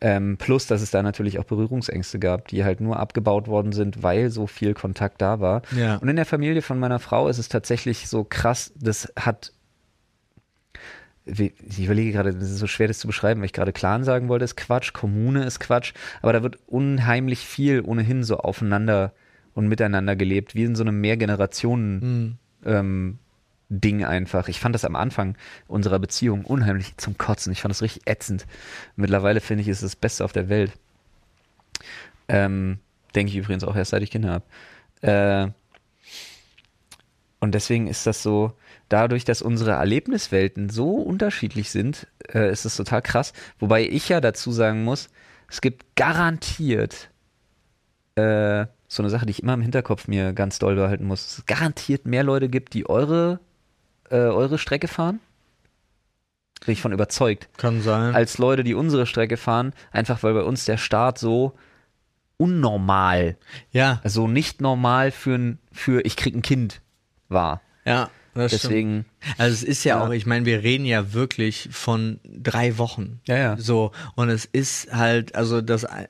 [0.00, 4.02] Ähm, plus, dass es da natürlich auch Berührungsängste gab, die halt nur abgebaut worden sind,
[4.02, 5.62] weil so viel Kontakt da war.
[5.76, 5.96] Ja.
[5.96, 9.52] Und in der Familie von meiner Frau ist es tatsächlich so krass, das hat
[11.30, 14.28] ich überlege gerade, das ist so schwer, das zu beschreiben, weil ich gerade Clan sagen
[14.28, 19.12] wollte, ist Quatsch, Kommune ist Quatsch, aber da wird unheimlich viel ohnehin so aufeinander
[19.54, 22.38] und miteinander gelebt, wie in so einem Mehrgenerationen mhm.
[22.64, 23.18] ähm,
[23.68, 24.48] Ding einfach.
[24.48, 27.52] Ich fand das am Anfang unserer Beziehung unheimlich zum Kotzen.
[27.52, 28.46] Ich fand das richtig ätzend.
[28.96, 30.72] Mittlerweile finde ich, es ist das Beste auf der Welt.
[32.28, 32.78] Ähm,
[33.14, 34.44] denke ich übrigens auch erst, seit ich Kinder habe.
[35.02, 35.50] Äh,
[37.40, 38.52] und deswegen ist das so,
[38.88, 43.32] dadurch, dass unsere Erlebniswelten so unterschiedlich sind, äh, ist es total krass.
[43.58, 45.08] Wobei ich ja dazu sagen muss,
[45.48, 47.10] es gibt garantiert
[48.16, 51.38] äh, so eine Sache, die ich immer im Hinterkopf mir ganz doll behalten muss.
[51.38, 53.38] Es garantiert mehr Leute gibt, die eure,
[54.10, 55.20] äh, eure Strecke fahren.
[56.64, 57.48] Bin ich von überzeugt.
[57.56, 58.14] Kann sein.
[58.14, 61.54] Als Leute, die unsere Strecke fahren, einfach weil bei uns der Start so
[62.36, 63.36] unnormal,
[63.72, 66.80] ja, also nicht normal für ein, für ich krieg ein Kind
[67.28, 67.60] war.
[67.84, 68.10] ja.
[68.34, 68.62] Das stimmt.
[68.72, 69.04] Deswegen,
[69.36, 70.06] Also es ist ja, Ja.
[70.06, 73.20] auch, ich meine, wir reden ja wirklich von drei Wochen.
[73.26, 73.56] Ja, ja.
[73.56, 76.08] So, und es ist halt, also das Ei-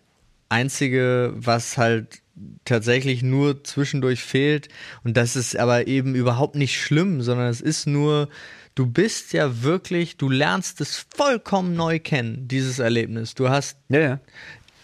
[0.51, 2.21] Einzige, was halt
[2.65, 4.69] tatsächlich nur zwischendurch fehlt,
[5.05, 8.29] und das ist aber eben überhaupt nicht schlimm, sondern es ist nur,
[8.75, 13.35] du bist ja wirklich, du lernst es vollkommen neu kennen, dieses Erlebnis.
[13.35, 14.21] Du hast ja, ja.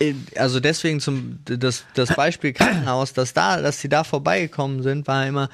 [0.00, 5.06] äh, also deswegen zum das, das Beispiel Krankenhaus, dass da, dass sie da vorbeigekommen sind,
[5.06, 5.48] war immer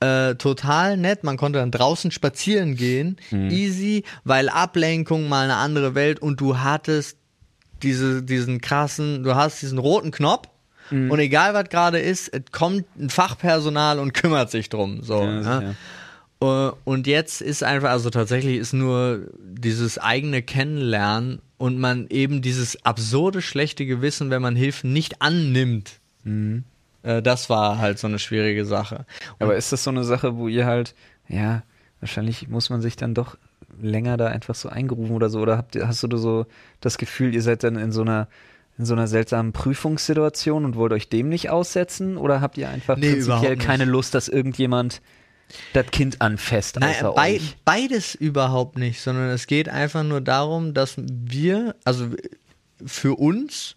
[0.00, 1.22] äh, total nett.
[1.24, 6.58] Man konnte dann draußen spazieren gehen, easy, weil Ablenkung mal eine andere Welt und du
[6.58, 7.18] hattest
[7.82, 10.48] diese, diesen krassen, du hast diesen roten Knopf.
[10.90, 15.02] Und egal was gerade ist, es kommt ein Fachpersonal und kümmert sich drum.
[15.02, 15.74] So, Ja, sicher.
[16.42, 22.42] Äh, Und jetzt ist einfach, also tatsächlich ist nur dieses eigene Kennenlernen und man eben
[22.42, 26.00] dieses absurde schlechte Gewissen, wenn man Hilfe nicht annimmt.
[27.02, 29.06] Äh, Das war halt so eine schwierige Sache.
[29.38, 30.94] Aber ist das so eine Sache, wo ihr halt,
[31.28, 31.62] ja,
[32.00, 33.36] wahrscheinlich muss man sich dann doch
[33.80, 35.40] länger da einfach so eingerufen oder so?
[35.40, 36.46] Oder habt ihr, hast du so
[36.80, 38.28] das Gefühl, ihr seid dann in so einer
[38.78, 42.16] in so einer seltsamen Prüfungssituation und wollt euch dem nicht aussetzen?
[42.16, 45.00] Oder habt ihr einfach Nee, prinzipiell keine Lust, dass irgendjemand
[45.72, 47.56] das Kind anfasst Nein, außer bei, euch?
[47.64, 52.08] beides überhaupt nicht, sondern es geht einfach nur darum, dass wir, also
[52.84, 53.76] für uns,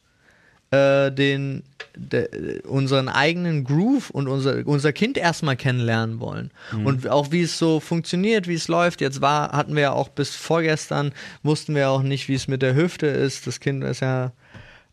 [0.71, 1.63] äh, den,
[1.95, 6.51] de, unseren eigenen Groove und unser, unser Kind erstmal kennenlernen wollen.
[6.83, 8.99] Und auch wie es so funktioniert, wie es läuft.
[8.99, 12.62] Jetzt war, hatten wir ja auch bis vorgestern, wussten wir auch nicht, wie es mit
[12.62, 13.47] der Hüfte ist.
[13.47, 14.33] Das Kind ist ja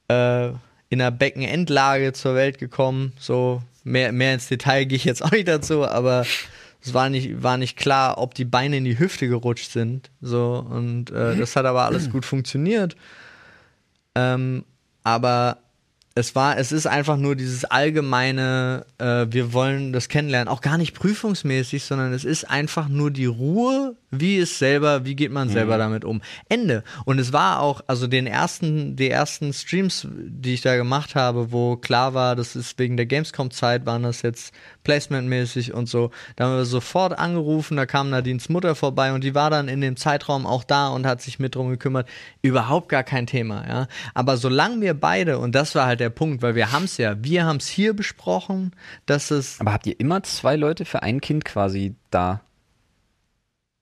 [0.09, 0.49] äh,
[0.89, 3.13] in einer Beckenendlage zur Welt gekommen.
[3.19, 6.27] So mehr, mehr ins Detail gehe ich jetzt auch nicht dazu, aber
[6.83, 10.11] es war nicht, war nicht klar, ob die Beine in die Hüfte gerutscht sind.
[10.21, 12.97] So, und äh, das hat aber alles gut funktioniert.
[14.15, 14.65] Ähm,
[15.03, 15.59] aber
[16.17, 20.79] es war, es ist einfach nur dieses allgemeine, äh, wir wollen das kennenlernen, auch gar
[20.79, 25.49] nicht prüfungsmäßig, sondern es ist einfach nur die Ruhe, wie ist selber, wie geht man
[25.49, 26.23] selber damit um.
[26.49, 26.85] Ende.
[27.05, 31.51] Und es war auch, also den ersten, die ersten Streams, die ich da gemacht habe,
[31.51, 36.11] wo klar war, das ist wegen der Gamescom-Zeit, waren das jetzt placementmäßig und so.
[36.37, 39.81] Da haben wir sofort angerufen, da kam Nadines Mutter vorbei und die war dann in
[39.81, 42.09] dem Zeitraum auch da und hat sich mit drum gekümmert.
[42.43, 43.89] Überhaupt gar kein Thema, ja.
[44.15, 47.17] Aber solange wir beide, und das war halt der Punkt, weil wir haben es ja,
[47.25, 48.73] wir haben es hier besprochen,
[49.07, 52.43] dass es, Aber habt ihr immer zwei Leute für ein Kind quasi da?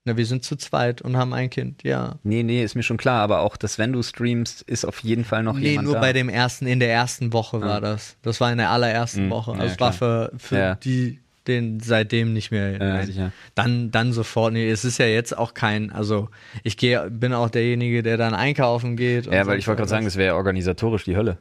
[0.05, 2.15] Na, wir sind zu zweit und haben ein Kind, ja.
[2.23, 5.23] Nee, nee, ist mir schon klar, aber auch, dass wenn du streamst, ist auf jeden
[5.23, 6.01] Fall noch Nee, jemand nur da.
[6.01, 8.17] bei dem ersten, in der ersten Woche war das.
[8.21, 9.29] Das war in der allerersten Mhm.
[9.31, 9.51] Woche.
[9.53, 10.75] Ja, Also es war für, für Ja.
[10.75, 12.77] die, den seitdem nicht mehr.
[12.77, 13.31] Ja, sicher.
[13.55, 14.53] Dann, dann sofort.
[14.53, 16.29] Nee, es ist ja jetzt auch kein, also
[16.63, 19.25] ich gehe, bin auch derjenige, der dann einkaufen geht.
[19.27, 21.37] Ja, weil ich wollte gerade sagen, das wäre ja organisatorisch die Hölle.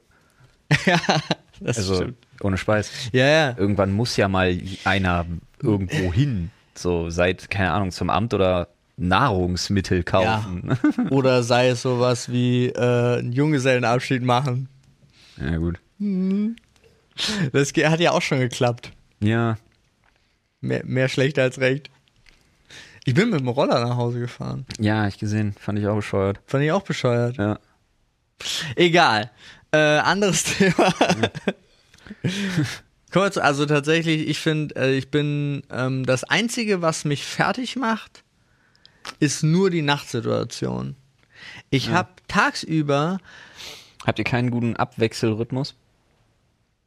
[1.60, 2.16] das Also stimmt.
[2.42, 2.90] ohne Speis.
[3.12, 3.54] Ja, ja.
[3.56, 5.26] Irgendwann muss ja mal einer
[5.62, 6.50] irgendwo hin.
[6.74, 10.76] So seit, keine Ahnung, zum Amt oder Nahrungsmittel kaufen.
[11.10, 14.68] Oder sei es sowas wie äh, einen Junggesellenabschied machen.
[15.38, 15.78] Ja, gut.
[17.52, 18.92] Das ge- hat ja auch schon geklappt.
[19.20, 19.56] Ja.
[20.60, 21.90] Mehr, mehr schlecht als recht.
[23.04, 24.64] Ich bin mit dem Roller nach Hause gefahren.
[24.78, 25.54] Ja, ich gesehen.
[25.58, 26.38] Fand ich auch bescheuert.
[26.46, 27.36] Fand ich auch bescheuert.
[27.36, 27.58] Ja.
[28.76, 29.30] Egal.
[29.72, 30.94] Äh, anderes Thema.
[33.12, 38.24] Kurz, also tatsächlich, ich finde, äh, ich bin, ähm, das Einzige, was mich fertig macht,
[39.20, 40.96] ist nur die Nachtsituation.
[41.70, 41.92] Ich Ja.
[41.94, 43.18] habe tagsüber,
[44.06, 45.74] Habt ihr keinen guten Abwechselrhythmus?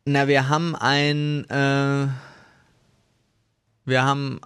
[0.08, 2.08] na, wir haben ein, äh,
[3.86, 4.40] wir haben,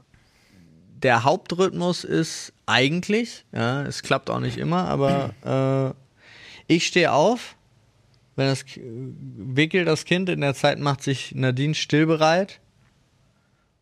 [1.03, 5.95] der Hauptrhythmus ist eigentlich, ja, es klappt auch nicht immer, aber
[6.67, 7.55] äh, ich stehe auf,
[8.39, 12.61] wenn das wickelt das Kind, in der Zeit macht sich Nadine stillbereit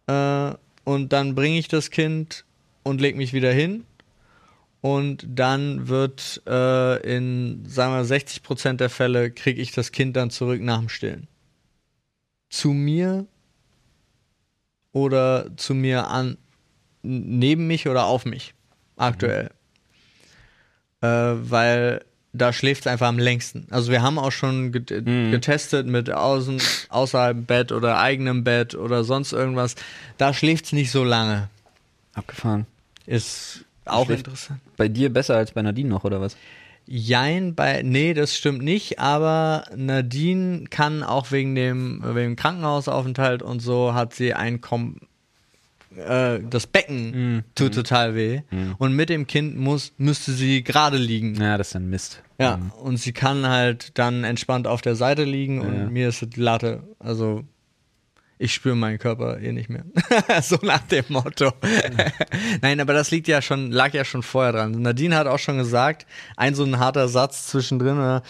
[0.08, 0.52] äh,
[0.84, 2.43] und dann bringe ich das Kind
[2.82, 3.86] und leg mich wieder hin
[4.82, 10.32] und dann wird äh, in, sagen wir, 60% der Fälle kriege ich das Kind dann
[10.32, 11.28] zurück nach dem Stillen.
[12.50, 13.28] Zu mir
[14.91, 16.39] oder zu mir an,
[17.04, 18.56] neben mich oder auf mich,
[18.96, 19.52] aktuell.
[21.02, 22.07] Äh, weil
[22.38, 23.67] da schläft es einfach am längsten.
[23.69, 25.32] Also wir haben auch schon Mhm.
[25.32, 29.76] getestet mit außen, außerhalb Bett oder eigenem Bett oder sonst irgendwas.
[30.17, 31.50] Da schläft es nicht so lange.
[32.13, 32.65] Abgefahren.
[33.06, 34.60] Ist auch Schläft- interessant.
[34.76, 36.36] Bei dir besser als bei Nadine noch, oder was?
[36.89, 43.41] Jein, bei, nee, das stimmt nicht, aber Nadine kann auch wegen dem, wegen dem Krankenhausaufenthalt
[43.43, 44.95] und so hat sie ein Kom
[45.97, 47.43] äh, das Becken Mhm.
[47.55, 48.41] tut total weh
[48.77, 51.36] und mit dem Kind muss, müsste sie gerade liegen.
[51.41, 52.23] Ja, das ist dann Mist.
[52.39, 55.86] Ja, und sie kann halt dann entspannt auf der Seite liegen und Ja.
[55.89, 57.43] mir ist die Latte, also
[58.39, 59.83] ich spüre meinen Körper eh nicht mehr.
[60.43, 61.51] so nach dem Motto.
[62.62, 64.73] Nein, aber das liegt ja schon, lag ja schon vorher dran.
[64.79, 66.05] Nadine hat auch schon gesagt,
[66.36, 68.21] ein so ein harter Satz zwischendrin, oder,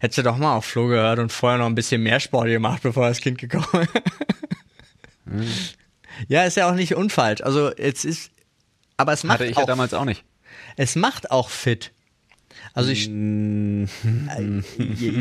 [0.00, 2.82] hättest du doch mal auf Flo gehört und vorher noch ein bisschen mehr Sport gemacht,
[2.82, 3.88] bevor das Kind gekommen
[5.38, 5.78] ist.
[6.28, 7.40] Ja, ist ja auch nicht unfalsch.
[7.42, 8.30] Also es ist,
[8.96, 10.24] aber es macht Hatte ich ja auch, damals auch nicht.
[10.76, 11.92] es macht auch fit.
[12.72, 13.84] Also ich, Mm,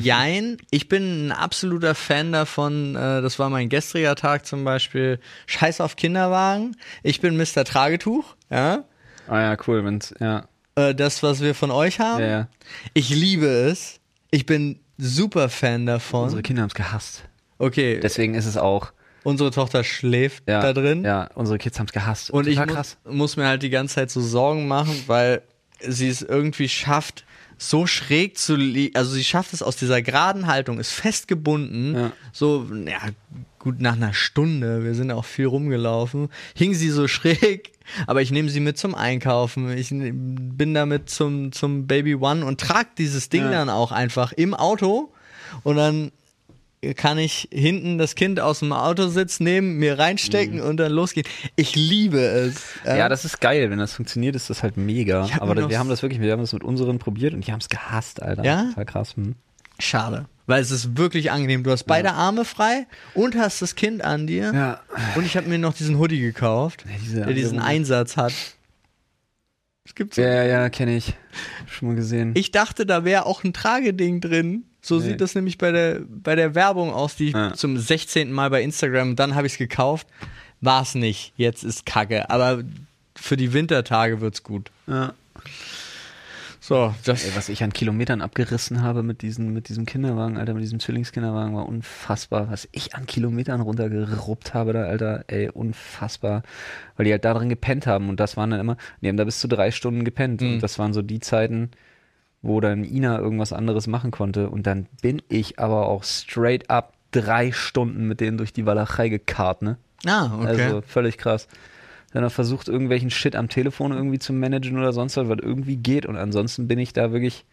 [0.01, 5.19] Jein, ich bin ein absoluter Fan davon, äh, das war mein gestriger Tag zum Beispiel,
[5.47, 7.63] Scheiß auf Kinderwagen, ich bin Mr.
[7.65, 8.83] Tragetuch, ja,
[9.27, 10.47] Ah ja, cool, wenn's, ja.
[10.75, 12.21] äh, das, was wir von euch haben.
[12.21, 12.47] Ja, ja.
[12.93, 13.99] Ich liebe es,
[14.31, 16.25] ich bin super Fan davon.
[16.25, 17.23] Unsere Kinder haben es gehasst.
[17.57, 18.91] okay, Deswegen ist es auch,
[19.23, 22.29] unsere Tochter schläft ja, da drin Ja, unsere Kids haben es gehasst.
[22.31, 25.41] und ich muss, muss mir halt die ganze Zeit so Sorgen machen, weil
[25.85, 27.25] sie es irgendwie schafft,
[27.57, 32.11] so schräg zu liegen, also sie schafft es aus dieser geraden Haltung, ist festgebunden, Ja.
[32.31, 32.99] so, ja,
[33.59, 37.71] gut nach einer Stunde, wir sind auch viel rumgelaufen, hing sie so schräg,
[38.07, 42.59] aber ich nehme sie mit zum Einkaufen, ich bin damit zum, zum Baby One und
[42.59, 43.51] trag dieses Ding Ja.
[43.51, 45.13] dann auch einfach im Auto
[45.63, 46.11] und dann
[46.95, 51.25] kann ich hinten das Kind aus dem Autositz nehmen, mir reinstecken und dann losgehen.
[51.55, 52.55] Ich liebe es.
[52.83, 52.97] Mhm.
[52.97, 53.69] Ja, das ist geil.
[53.69, 55.27] Wenn das funktioniert, ist das halt mega.
[55.39, 57.59] Aber das, wir haben das wirklich, wir haben das mit unseren probiert und die haben
[57.59, 58.43] es gehasst, Alter.
[58.43, 58.65] Ja?
[58.69, 59.15] Total krass.
[59.15, 59.35] Hm.
[59.79, 60.25] schade.
[60.45, 61.63] Weil es ist wirklich angenehm.
[61.63, 64.51] Du hast beide Arme frei und hast das Kind an dir.
[64.53, 64.79] Ja.
[65.15, 68.33] Und ich habe mir noch diesen Hoodie gekauft, diese der diesen Einsatz hat.
[69.85, 70.21] Es gibt so.
[70.21, 71.13] Ja, ja, ja, kenne ich.
[71.67, 72.31] Schon mal gesehen.
[72.35, 74.65] Ich dachte, da wäre auch ein Trageding drin.
[74.85, 75.01] So Nee.
[75.11, 77.53] sieht das nämlich bei der, bei der Werbung aus, die ich Ja.
[77.53, 78.31] zum 16.
[78.33, 80.05] Mal bei Instagram, dann habe ich es gekauft.
[80.61, 81.31] War es nicht.
[81.37, 82.29] Jetzt ist Kacke.
[82.29, 82.61] Aber
[83.15, 84.69] für die Wintertage wird's gut.
[84.87, 85.13] ja.
[86.59, 87.25] So, das.
[87.25, 90.79] Ey, was ich an Kilometern abgerissen habe mit, diesen, mit diesem Kinderwagen, Alter, mit diesem
[90.79, 92.49] Zwillingskinderwagen, war unfassbar.
[92.49, 96.41] Was ich an Kilometern runtergeruppt habe da, Alter, ey, unfassbar.
[96.95, 99.25] Weil die halt da drin gepennt haben und das waren dann immer, die haben da
[99.25, 100.53] bis zu drei Stunden gepennt Mhm.
[100.53, 101.69] und das waren so die Zeiten,
[102.43, 106.93] wo dann Ina irgendwas anderes machen konnte und dann bin ich aber auch straight up
[107.11, 109.77] drei Stunden mit denen durch die Walachei gekarrt, ne?
[110.05, 110.47] Ah, okay.
[110.47, 111.47] Also völlig krass.
[112.11, 116.05] Dann versucht, irgendwelchen Shit am Telefon irgendwie zu managen oder sonst was, was irgendwie geht.
[116.05, 117.45] Und ansonsten bin ich da wirklich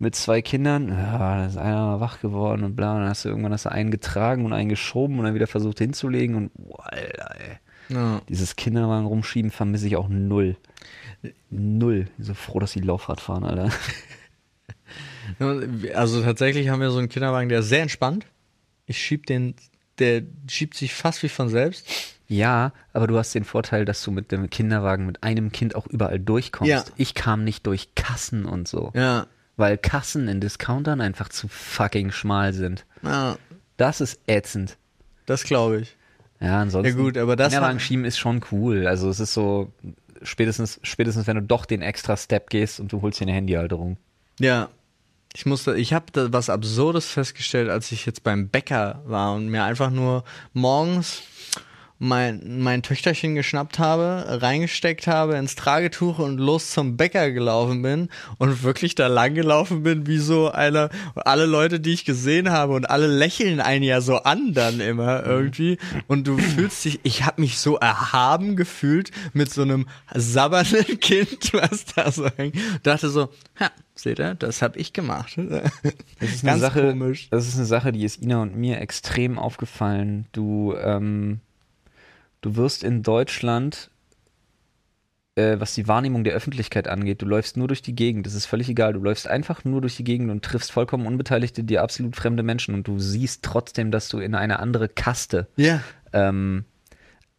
[0.00, 2.94] mit zwei Kindern, ja, da ist einer mal wach geworden und bla.
[2.94, 5.46] Und dann hast du irgendwann hast du einen getragen und einen geschoben und dann wieder
[5.46, 6.34] versucht hinzulegen.
[6.34, 7.58] Und boah, Alter, ey.
[7.88, 8.20] Ja.
[8.28, 10.56] Dieses Kinderwagen rumschieben vermisse ich auch null.
[11.50, 12.06] Null.
[12.08, 13.70] Ich bin so froh, dass die Laufrad fahren, Alter.
[15.94, 18.24] Also tatsächlich haben wir so einen Kinderwagen, der ist sehr entspannt.
[18.86, 19.54] Ich schieb den,
[19.98, 21.86] der schiebt sich fast wie von selbst.
[22.28, 25.86] Ja, aber du hast den Vorteil, dass du mit dem Kinderwagen mit einem Kind auch
[25.86, 26.70] überall durchkommst.
[26.70, 26.84] Ja.
[26.96, 28.90] Ich kam nicht durch Kassen und so.
[28.94, 29.26] Ja.
[29.56, 32.86] weil Kassen in Discountern einfach zu fucking schmal sind.
[33.02, 33.36] Ja,
[33.76, 34.76] Das ist ätzend.
[35.26, 35.96] das glaube ich.
[36.40, 36.96] Ja, ansonsten.
[36.96, 38.86] Ja gut, aber das Kinderwagen schieben ist schon cool.
[38.86, 39.72] Also es ist so,
[40.22, 43.96] spätestens, spätestens wenn du doch den extra Step gehst und du holst dir eine Handyhalterung.
[44.38, 44.68] Ja.
[45.34, 49.48] Ich musste, ich habe da was Absurdes festgestellt, als ich jetzt beim Bäcker war und
[49.48, 50.24] mir einfach nur
[50.54, 51.22] morgens
[51.98, 58.08] mein, mein Töchterchen geschnappt habe, reingesteckt habe ins Tragetuch und los zum Bäcker gelaufen bin
[58.38, 62.74] und wirklich da lang gelaufen bin, wie so einer, alle Leute, die ich gesehen habe
[62.74, 67.24] und alle lächeln einen ja so an dann immer irgendwie und du fühlst dich, ich
[67.24, 72.56] habe mich so erhaben gefühlt mit so einem sabbernden Kind, was da so hängt.
[72.84, 75.38] Dachte so, ha, seht ihr, das habe ich gemacht.
[76.20, 76.96] Das ist eine Sache,
[77.30, 80.26] Das ist eine Sache, die ist Ina und mir extrem aufgefallen.
[80.32, 81.40] Du, ähm,
[82.40, 83.90] du wirst in Deutschland,
[85.34, 88.26] äh, was die Wahrnehmung der Öffentlichkeit angeht, du läufst nur durch die Gegend.
[88.26, 88.92] Das ist völlig egal.
[88.92, 92.74] Du läufst einfach nur durch die Gegend und triffst vollkommen unbeteiligte, dir absolut fremde Menschen
[92.74, 95.80] und du siehst trotzdem, dass du in eine andere Kaste Ja.
[96.12, 96.64] ähm,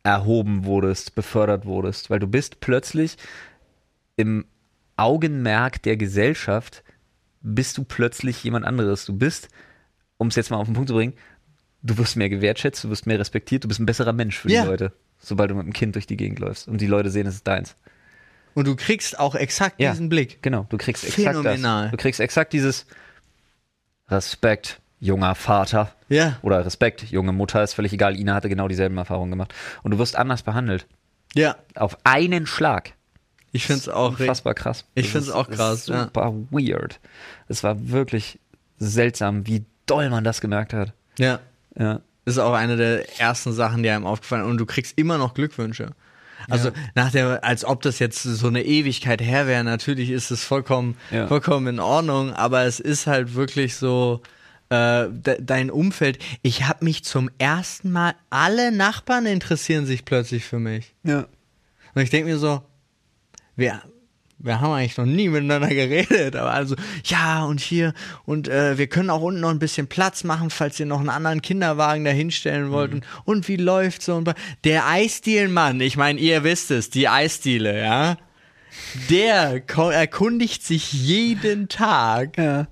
[0.03, 3.17] erhoben wurdest, befördert wurdest, weil du bist plötzlich
[4.15, 4.45] im
[4.95, 6.83] Augenmerk der Gesellschaft,
[7.41, 9.05] bist du plötzlich jemand anderes.
[9.05, 9.49] Du bist,
[10.17, 11.13] um es jetzt mal auf den Punkt zu bringen,
[11.83, 14.63] du wirst mehr gewertschätzt, du wirst mehr respektiert, du bist ein besserer Mensch für Ja.
[14.63, 17.27] die Leute, sobald du mit einem Kind durch die Gegend läufst und die Leute sehen,
[17.27, 17.75] es ist deins.
[18.55, 19.91] Und du kriegst auch exakt Ja.
[19.91, 20.41] diesen Blick.
[20.41, 21.83] Genau, du kriegst exakt Phänomenal.
[21.83, 21.91] das.
[21.91, 22.85] Du kriegst exakt dieses
[24.09, 25.93] Respekt, junger Vater.
[26.09, 26.37] Ja.
[26.41, 28.19] Oder Respekt, junge Mutter, ist völlig egal.
[28.19, 29.53] Ina hatte genau dieselben Erfahrungen gemacht.
[29.83, 30.87] Und du wirst anders behandelt.
[31.35, 31.55] Ja.
[31.75, 32.93] Auf einen Schlag.
[33.51, 34.85] Ich finde es auch unfassbar krass.
[34.95, 36.99] Ich find's ist- auch krass, super weird.
[37.47, 38.39] Es war wirklich
[38.77, 40.93] seltsam, wie doll man das gemerkt hat.
[41.17, 41.39] Ja.
[41.77, 42.01] Ja.
[42.25, 44.51] Das ist auch eine der ersten Sachen, die einem aufgefallen sind.
[44.51, 45.91] Und du kriegst immer noch Glückwünsche.
[46.49, 50.43] Also nach der, als ob das jetzt so eine Ewigkeit her wäre, natürlich ist es
[50.43, 51.27] vollkommen, Ja.
[51.27, 54.21] vollkommen in Ordnung, aber es ist halt wirklich so,
[54.69, 56.17] äh, de dein Umfeld.
[56.41, 60.93] Ich habe mich zum ersten Mal, alle Nachbarn interessieren sich plötzlich für mich.
[61.03, 61.25] Ja.
[61.93, 62.61] Und ich denke mir so,
[63.55, 63.81] wir,
[64.41, 67.93] wir haben eigentlich noch nie miteinander geredet, aber also, ja, und hier,
[68.25, 71.09] und äh, wir können auch unten noch ein bisschen Platz machen, falls ihr noch einen
[71.09, 72.93] anderen Kinderwagen da hinstellen wollt.
[72.93, 74.15] Und, und wie läuft's so?
[74.15, 78.17] Und bei- der Eisdielenmann, ich meine, ihr wisst es, die Eisdiele, ja,
[79.09, 82.37] der erkundigt sich jeden Tag.
[82.37, 82.67] Ja.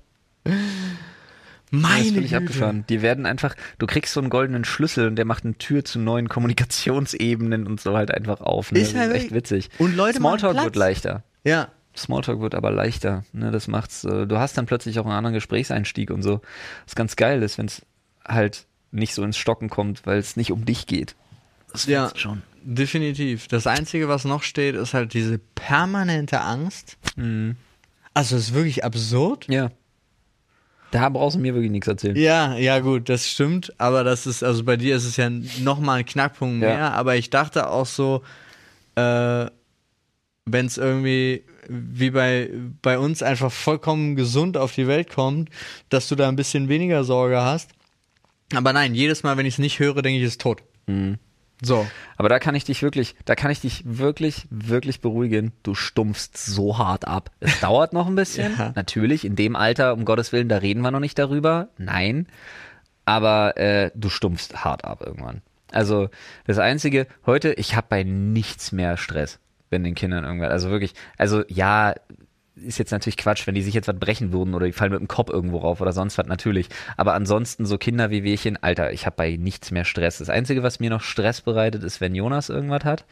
[1.70, 2.36] Meine das bin ich Güte.
[2.38, 2.84] abgefahren.
[2.88, 5.98] Die werden einfach, du kriegst so einen goldenen Schlüssel und der macht eine Tür zu
[5.98, 8.72] neuen Kommunikationsebenen und so halt einfach auf.
[8.72, 8.78] Ne?
[8.78, 9.70] Ist das halt ist echt wirklich- witzig.
[9.78, 11.24] Und Leute Smalltalk wird leichter.
[11.48, 13.24] Ja, Smalltalk wird aber leichter.
[13.32, 13.50] Ne?
[13.50, 16.40] Das macht's, äh, du hast dann plötzlich auch einen anderen Gesprächseinstieg und so.
[16.86, 17.82] Was ganz geil ist, wenn es
[18.26, 21.16] halt nicht so ins Stocken kommt, weil es nicht um dich geht.
[21.72, 22.10] Das Ja.
[22.14, 22.42] schon.
[22.62, 23.48] definitiv.
[23.48, 26.96] Das Einzige, was noch steht, ist halt diese permanente Angst.
[28.14, 29.46] Also, es ist wirklich absurd.
[29.48, 29.70] Ja.
[30.90, 32.16] Da brauchst du mir wirklich nichts erzählen.
[32.16, 33.72] Ja, ja, gut, das stimmt.
[33.78, 35.28] Aber das ist, also bei dir ist es ja
[35.60, 36.68] nochmal ein Knackpunkt Ja.
[36.68, 36.92] mehr.
[36.94, 38.22] Aber ich dachte auch so,
[38.94, 39.46] äh,
[40.52, 42.50] wenn es irgendwie wie bei,
[42.82, 45.50] bei uns einfach vollkommen gesund auf die Welt kommt,
[45.88, 47.70] dass du da ein bisschen weniger Sorge hast.
[48.54, 50.62] Aber nein, jedes Mal, wenn ich es nicht höre, denke ich, es ist tot.
[50.86, 51.18] Mhm.
[51.62, 51.86] So.
[52.16, 55.52] Aber da kann ich dich wirklich, da kann ich dich wirklich, wirklich beruhigen.
[55.62, 57.30] Du stumpfst so hart ab.
[57.40, 58.56] Es dauert noch ein bisschen.
[58.56, 58.72] Ja.
[58.74, 61.68] Natürlich, in dem Alter, um Gottes Willen, da reden wir noch nicht darüber.
[61.76, 62.28] Nein.
[63.04, 65.42] Aber äh, du stumpfst hart ab irgendwann.
[65.70, 66.08] Also
[66.46, 69.38] das Einzige, heute, ich habe bei nichts mehr Stress,
[69.70, 71.94] wenn den Kindern irgendwas, also wirklich, also ja,
[72.64, 75.00] ist jetzt natürlich Quatsch, wenn die sich jetzt was brechen würden oder die fallen mit
[75.00, 76.68] dem Kopf irgendwo rauf oder sonst was, natürlich.
[76.96, 80.18] Aber ansonsten so Kinder wie Wehchen, Alter, ich habe bei nichts mehr Stress.
[80.18, 83.04] Das Einzige, was mir noch Stress bereitet, ist, wenn Jonas irgendwas hat.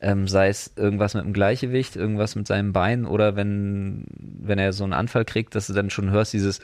[0.00, 4.72] Ähm, sei es irgendwas mit dem Gleichgewicht, irgendwas mit seinem Bein oder wenn, wenn er
[4.72, 6.60] so einen Anfall kriegt, dass du dann schon hörst, dieses,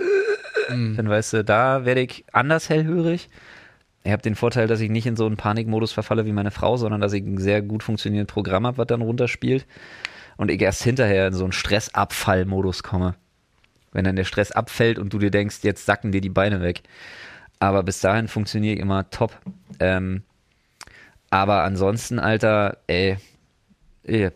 [0.96, 3.28] dann weißt du, da werde ich anders hellhörig.
[4.04, 6.76] Ich habe den Vorteil, dass ich nicht in so einen Panikmodus verfalle wie meine Frau,
[6.76, 9.66] sondern dass ich ein sehr gut funktionierendes Programm habe, was dann runterspielt.
[10.36, 13.16] Und ich erst hinterher in so einen Stressabfallmodus komme.
[13.92, 16.82] Wenn dann der Stress abfällt und du dir denkst, jetzt sacken dir die Beine weg.
[17.58, 19.36] Aber bis dahin funktioniere ich immer top.
[19.80, 20.22] Ähm,
[21.30, 23.16] aber ansonsten, Alter, ey,
[24.04, 24.30] ey,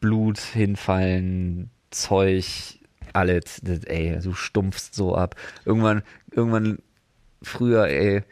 [0.00, 2.80] Blut hinfallen, Zeug,
[3.12, 5.36] alles, ey, du stumpfst so ab.
[5.64, 6.78] Irgendwann, irgendwann
[7.42, 8.22] früher, ey,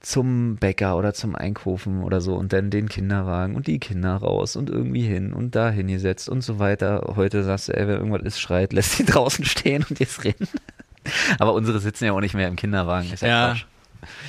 [0.00, 4.56] zum Bäcker oder zum Einkaufen oder so und dann den Kinderwagen und die Kinder raus
[4.56, 7.14] und irgendwie hin und da hingesetzt und so weiter.
[7.16, 10.48] Heute sagst du, ey, wenn irgendwas ist, schreit, lässt sie draußen stehen und jetzt rennen.
[11.38, 13.12] Aber unsere sitzen ja auch nicht mehr im Kinderwagen.
[13.12, 13.48] Ist ja, Ja.
[13.52, 13.64] Quatsch.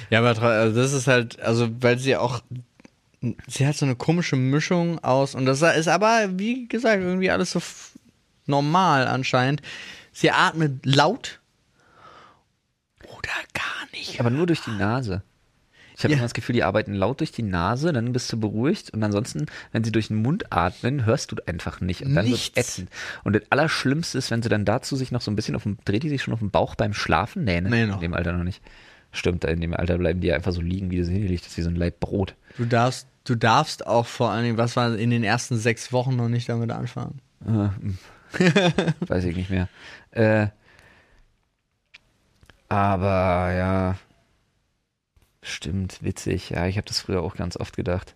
[0.10, 2.42] Ja, aber also das ist halt, also weil sie auch,
[3.48, 7.52] sie hat so eine komische Mischung aus und das ist aber, wie gesagt, irgendwie alles
[7.52, 7.62] so
[8.48, 9.62] normal anscheinend.
[10.12, 11.40] Sie atmet laut
[13.04, 14.20] oder gar nicht.
[14.20, 15.22] Aber nur durch die Nase.
[16.00, 16.18] Ich habe Ja.
[16.20, 19.48] immer das Gefühl, die arbeiten laut durch die Nase, dann bist du beruhigt und ansonsten,
[19.74, 22.90] wenn sie durch den Mund atmen, hörst du einfach nicht und dann wird ätzend.
[23.26, 25.78] Und das Allerschlimmste ist, wenn sie dann dazu sich noch so ein bisschen auf dem,
[25.84, 27.44] dreht die sich schon auf dem Bauch beim Schlafen?
[27.44, 27.70] Nee, ne?
[27.70, 27.96] Nee, noch.
[27.96, 28.62] In dem Alter noch nicht.
[29.12, 31.64] Stimmt, in dem Alter bleiben die ja einfach so liegen, wie sie hingelegt ist, wie
[31.64, 32.34] so ein Leib Brot.
[32.58, 36.16] Du darfst, du darfst auch vor allen Dingen, was war in den ersten sechs Wochen
[36.16, 37.20] noch nicht damit anfangen.
[37.44, 37.98] Hm.
[39.06, 39.68] Weiß ich nicht mehr.
[40.12, 40.48] Äh,
[42.70, 43.96] aber ja,
[45.42, 46.52] stimmt, witzig.
[46.52, 48.16] Ja, ich habe das früher auch ganz oft gedacht.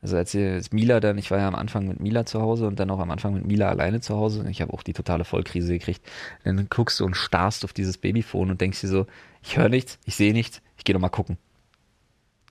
[0.00, 0.34] Also als,
[0.72, 3.10] Mila dann, ich war ja am Anfang mit Mila zu Hause und dann auch am
[3.12, 6.02] Anfang mit Mila alleine zu Hause und ich habe auch die totale Vollkrise gekriegt.
[6.42, 9.06] Dann guckst du und starrst auf dieses Babyphone und denkst dir so,
[9.42, 11.38] ich höre nichts, ich sehe nichts, ich gehe noch mal gucken.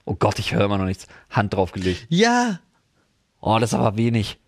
[0.06, 1.06] Oh Gott, ich höre immer noch nichts.
[1.28, 2.06] Hand draufgelegt.
[2.08, 2.60] Ja,
[3.42, 4.38] Oh, das ist aber wenig.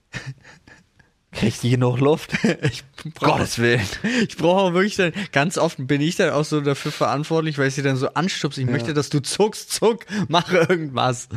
[1.35, 2.33] Kriegst du genug Luft?
[2.63, 2.85] ich
[3.19, 3.81] Gottes Willen.
[4.29, 7.69] Ich brauche auch wirklich dann, ganz oft bin ich dann auch so dafür verantwortlich, weil
[7.69, 8.61] ich sie dann so anstupse.
[8.61, 11.29] Ich möchte, dass du zuckst, zuck, mach irgendwas.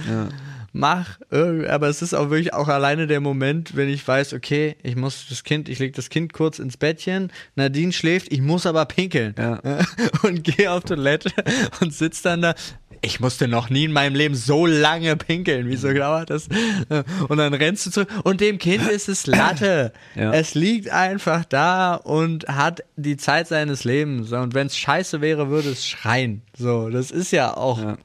[0.74, 4.76] Mach irgend, aber es ist auch wirklich auch alleine der Moment, wenn ich weiß, okay,
[4.84, 8.66] ich muss das Kind, ich leg das Kind kurz ins Bettchen, Nadine schläft, ich muss
[8.68, 9.34] aber pinkeln.
[9.38, 9.60] Ja.
[10.24, 11.32] Und gehe auf Toilette
[11.82, 12.56] und sitz dann da.
[13.02, 15.68] Ich musste noch nie in meinem Leben so lange pinkeln.
[15.70, 16.48] Wieso dauert das?
[17.28, 18.10] Und dann rennst du zurück.
[18.24, 19.94] Und dem Kind ist es Latte.
[20.16, 20.32] Ja.
[20.34, 24.32] Es liegt einfach da und hat die Zeit seines Lebens.
[24.32, 26.42] Und wenn es scheiße wäre, würde es schreien.
[26.58, 27.80] So, das ist ja auch.
[27.82, 27.98] Ja.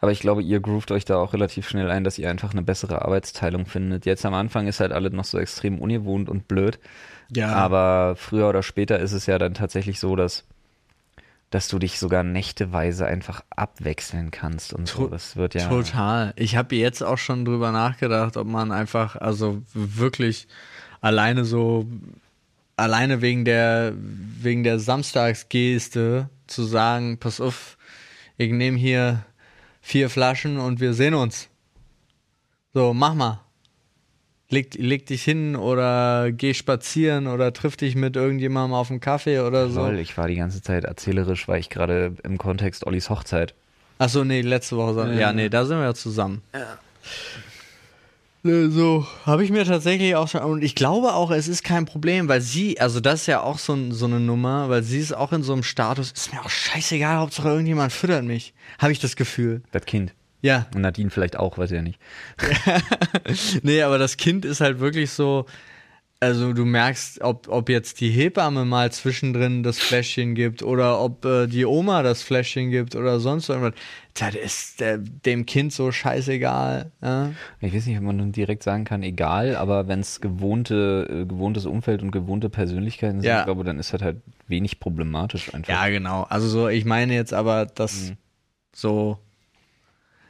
[0.00, 2.60] Aber ich glaube, ihr groovt euch da auch relativ schnell ein, dass ihr einfach eine
[2.62, 4.04] bessere Arbeitsteilung findet.
[4.04, 6.78] Jetzt am Anfang ist halt alles noch so extrem ungewohnt und blöd.
[7.34, 7.54] Ja.
[7.54, 10.44] Aber früher oder später ist es ja dann tatsächlich so, dass,
[11.54, 15.06] dass du dich sogar nächteweise einfach abwechseln kannst und so.
[15.06, 15.68] Das wird ja.
[15.68, 16.32] Total.
[16.34, 20.48] Ich habe jetzt auch schon drüber nachgedacht, ob man einfach, also wirklich
[21.00, 21.86] alleine so,
[22.74, 27.78] alleine wegen der, wegen der Samstagsgeste zu sagen, pass auf,
[28.36, 29.24] ich nehme hier
[29.80, 31.48] vier Flaschen und wir sehen uns.
[32.72, 33.43] So, mach mal.
[34.50, 39.40] Leg, leg dich hin oder geh spazieren oder triff dich mit irgendjemandem auf einen Kaffee
[39.40, 39.80] oder so.
[39.80, 43.54] Lol, ich war die ganze Zeit erzählerisch, weil ich gerade im Kontext Ollis Hochzeit.
[43.98, 45.08] Achso, nee, letzte Woche.
[45.14, 45.32] Ja, Ja.
[45.32, 46.42] nee, da sind wir ja zusammen.
[46.52, 46.78] Ja.
[48.42, 50.42] So, habe ich mir tatsächlich auch schon.
[50.42, 53.58] Und ich glaube auch, es ist kein Problem, weil sie, also das ist ja auch
[53.58, 56.50] so, so eine Nummer, weil sie ist auch in so einem Status, ist mir auch
[56.50, 58.52] scheißegal, Hauptsache irgendjemand füttert mich.
[58.78, 59.62] Habe ich das Gefühl.
[59.72, 60.12] Das Kind.
[60.44, 60.66] Ja.
[60.74, 61.98] Und Nadine vielleicht auch, weiß ich ja nicht.
[63.62, 65.46] Nee, aber das Kind ist halt wirklich so.
[66.20, 71.24] Also du merkst, ob, ob jetzt die Hebamme mal zwischendrin das Fläschchen gibt oder ob
[71.26, 73.74] äh, die Oma das Fläschchen gibt oder sonst irgendwas.
[74.14, 76.92] Das ist äh, dem Kind so scheißegal.
[77.02, 77.32] Ja?
[77.60, 81.66] Ich weiß nicht, ob man direkt sagen kann, egal, aber wenn es gewohnte, äh, gewohntes
[81.66, 83.40] Umfeld und gewohnte Persönlichkeiten sind, Ja.
[83.40, 85.68] ich glaube, dann ist das halt wenig problematisch einfach.
[85.74, 86.22] Ja, genau.
[86.30, 88.12] Also so, ich meine jetzt aber, dass
[88.74, 89.18] so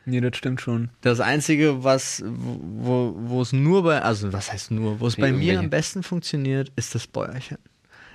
[0.07, 0.91] Nee, das stimmt schon.
[1.01, 5.33] das Einzige, was wo wo es nur bei, also was heißt nur, wo es bei
[5.33, 7.59] mir am besten funktioniert, ist das Bäuerchen.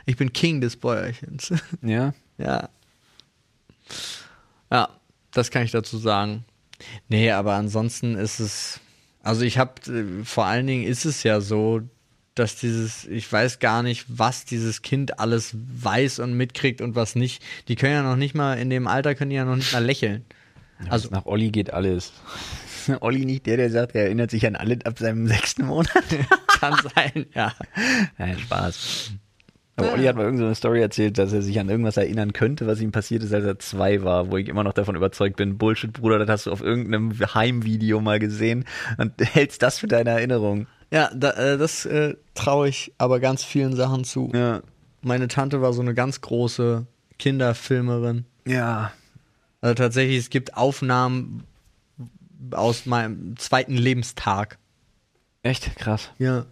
[0.06, 1.54] Ich bin King des Bäuerchens.
[1.82, 2.70] Ja, ja.
[4.72, 4.90] Ja,
[5.32, 6.46] das kann ich dazu sagen.
[7.08, 8.80] Nee, aber ansonsten ist es,
[9.24, 9.74] also ich habe,
[10.24, 11.82] vor allen Dingen ist es ja so,
[12.36, 17.16] dass dieses, ich weiß gar nicht, was dieses Kind alles weiß und mitkriegt und was
[17.16, 17.44] nicht.
[17.68, 19.84] Die können ja noch nicht mal, in dem Alter können die ja noch nicht mal
[19.84, 20.26] lächeln.
[20.88, 22.14] Also nach Olli geht alles.
[23.02, 25.92] Olli nicht der, der sagt, er erinnert sich an alles ab seinem sechsten Monat.
[26.60, 27.54] Kann sein, ja.
[28.18, 29.12] Nein, Spaß.
[29.80, 32.82] Aber Olli hat mal irgendeine Story erzählt, dass er sich an irgendwas erinnern könnte, was
[32.82, 35.94] ihm passiert ist, als er zwei war, wo ich immer noch davon überzeugt bin, Bullshit,
[35.94, 38.66] Bruder, das hast du auf irgendeinem Heimvideo mal gesehen
[38.98, 40.68] und hältst das für deine Erinnerung.
[40.92, 44.32] Ja, da, äh, das äh, traue ich aber ganz vielen Sachen zu.
[44.34, 44.62] Ja.
[45.02, 46.86] Meine Tante war so eine ganz große
[47.20, 48.26] Kinderfilmerin.
[48.46, 48.92] Ja.
[49.62, 51.44] Also tatsächlich, es gibt Aufnahmen
[52.52, 54.58] aus meinem zweiten Lebenstag.
[55.44, 56.12] Echt krass.
[56.18, 56.46] Ja.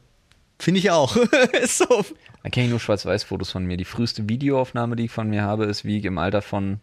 [0.59, 1.15] Finde ich auch.
[1.61, 2.05] Ist so.
[2.43, 3.77] Da kenne ich nur Schwarz-Weiß-Fotos von mir.
[3.77, 6.79] Die früheste Videoaufnahme, die ich von mir habe, ist wie ich im Alter von.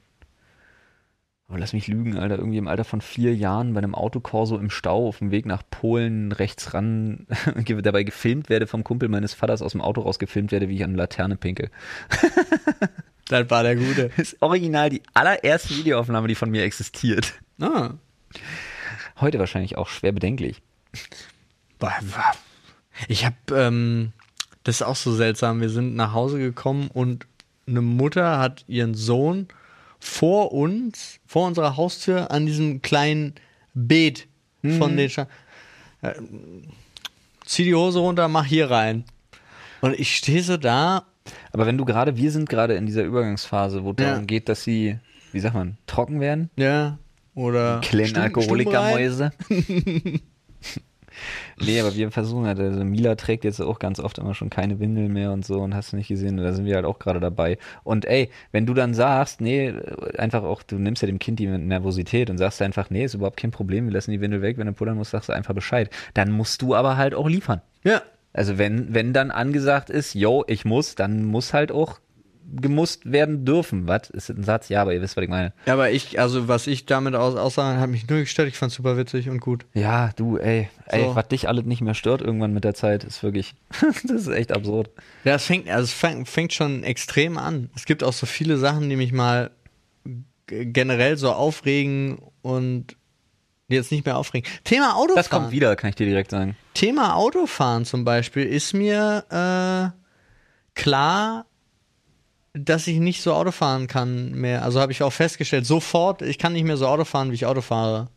[1.49, 2.39] Oh, lass mich lügen, Alter.
[2.39, 5.63] Irgendwie im Alter von vier Jahren bei einem Autokorso im Stau auf dem Weg nach
[5.71, 7.27] Polen rechts ran
[7.83, 10.85] dabei gefilmt werde vom Kumpel meines Vaters aus dem Auto raus gefilmt werde, wie ich
[10.85, 11.71] an eine Laterne pinkel.
[13.29, 14.11] Das war der Gute.
[14.17, 17.35] Das ist original die allererste Videoaufnahme, die von mir existiert.
[17.61, 17.91] Ah.
[19.21, 20.61] Heute wahrscheinlich auch schwer bedenklich.
[23.09, 24.13] Ich habe, ähm,
[24.63, 25.61] das ist auch so seltsam.
[25.61, 27.27] Wir sind nach Hause gekommen und
[27.67, 29.49] eine Mutter hat ihren Sohn
[29.99, 33.35] vor uns, vor unserer Haustür an diesem kleinen
[33.73, 34.29] Beet
[34.63, 35.27] von den Scha
[36.03, 36.15] äh,
[37.45, 39.05] Zieh die Hose runter, mach hier rein.
[39.81, 41.07] Und ich stehe so da.
[41.53, 44.11] Aber wenn du gerade, wir sind gerade in dieser Übergangsphase, wo es Ja.
[44.11, 44.99] darum geht, dass sie,
[45.33, 46.51] wie sagt man, trocken werden.
[46.57, 46.99] Ja.
[47.35, 47.81] Oder.
[47.83, 49.33] Kleine Alkoholikermäuse.
[51.61, 54.81] nee, aber wir versuchen halt, also Mila trägt jetzt auch ganz oft immer schon keine
[54.81, 57.21] Windel mehr und so und hast du nicht gesehen, da sind wir halt auch gerade
[57.21, 57.59] dabei.
[57.85, 59.73] Und ey, wenn du dann sagst, nee,
[60.19, 63.39] einfach auch, du nimmst ja dem Kind die Nervosität und sagst einfach, nee, ist überhaupt
[63.39, 65.91] kein Problem, wir lassen die Windel weg, wenn du pullern musst, sagst du einfach Bescheid.
[66.15, 67.61] Dann musst du aber halt auch liefern.
[67.85, 68.03] Ja.
[68.35, 72.01] Also wenn, wenn dann angesagt ist, yo, ich muss, dann muss halt auch
[72.57, 73.89] gemusst werden dürfen.
[73.89, 74.11] Was?
[74.11, 74.69] Ist das ein Satz?
[74.69, 75.53] Ja, aber ihr wisst, was ich meine.
[75.67, 78.49] Ja, aber ich, also was ich damit aus, aussage, hat mich nur gestört.
[78.49, 79.65] Ich fand super witzig und gut.
[79.73, 81.17] Ja, du, ey, ey, So.
[81.17, 83.55] was dich alles nicht mehr stört irgendwann mit der Zeit, ist wirklich,
[84.05, 84.91] das ist echt absurd.
[85.25, 87.71] Ja, es fängt, also es fängt, fängt schon extrem an.
[87.75, 89.51] Es gibt auch so viele Sachen, die mich mal
[90.47, 92.97] generell so aufregen und
[93.69, 94.51] jetzt nicht mehr aufregen.
[94.65, 95.17] Thema Autofahren.
[95.17, 96.57] Das kommt wieder, kann ich dir direkt sagen.
[96.75, 101.47] Thema Autofahren zum Beispiel ist mir äh, klar,
[102.53, 104.63] dass ich nicht so Auto fahren kann mehr.
[104.63, 107.47] Also habe ich auch festgestellt, sofort, ich kann nicht mehr so Auto fahren, wie ich
[107.47, 108.09] Auto fahre.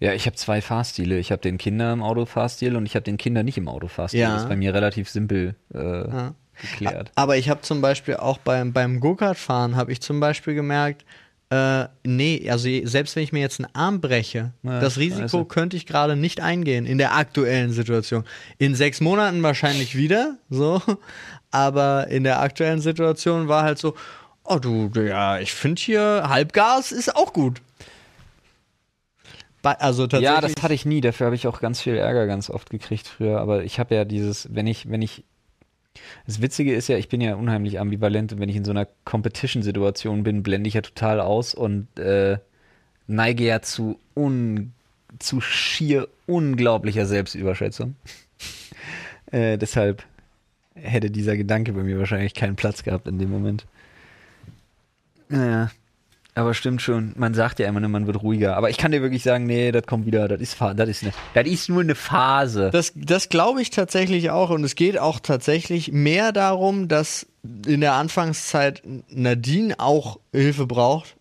[0.00, 1.18] Ja, ich habe zwei Fahrstile.
[1.18, 4.20] Ich habe den Kinder im Autofahrstil und ich habe den Kinder nicht im Autofahrstil.
[4.20, 4.32] Ja.
[4.32, 6.34] Das ist bei mir relativ simpel äh, Ja.
[6.60, 7.12] geklärt.
[7.14, 11.04] Aber ich habe zum Beispiel auch beim, beim Go-Kart-Fahren, habe ich zum Beispiel gemerkt,
[11.52, 15.44] äh, nee, also selbst wenn ich mir jetzt einen Arm breche, Ja, das Risiko scheiße.
[15.44, 18.24] könnte ich gerade nicht eingehen in der aktuellen Situation.
[18.56, 20.80] In sechs Monaten wahrscheinlich wieder, so,
[21.50, 23.94] aber in der aktuellen Situation war halt so,
[24.44, 27.60] oh du, ja, ich finde hier Halbgas ist auch gut.
[29.62, 30.24] Also tatsächlich.
[30.24, 31.00] Ja, das hatte ich nie.
[31.00, 33.40] Dafür habe ich auch ganz viel Ärger ganz oft gekriegt früher.
[33.40, 35.24] Aber ich habe ja dieses, wenn ich, wenn ich.
[36.26, 38.86] Das Witzige ist ja, ich bin ja unheimlich ambivalent und wenn ich in so einer
[39.04, 42.38] Competition-Situation bin, blende ich ja total aus und äh,
[43.06, 44.72] neige ja zu, un,
[45.18, 47.96] zu schier unglaublicher Selbstüberschätzung.
[49.32, 50.04] äh, deshalb
[50.74, 53.66] hätte dieser Gedanke bei mir wahrscheinlich keinen Platz gehabt in dem Moment.
[55.28, 55.70] Naja.
[56.34, 58.56] Aber stimmt schon, man sagt ja immer, ne, man wird ruhiger.
[58.56, 61.12] Aber ich kann dir wirklich sagen, nee, das kommt wieder, das ist, das ist, eine,
[61.34, 62.70] das ist nur eine Phase.
[62.70, 64.48] Das, das glaube ich tatsächlich auch.
[64.48, 67.26] Und es geht auch tatsächlich mehr darum, dass
[67.66, 71.16] in der Anfangszeit Nadine auch Hilfe braucht.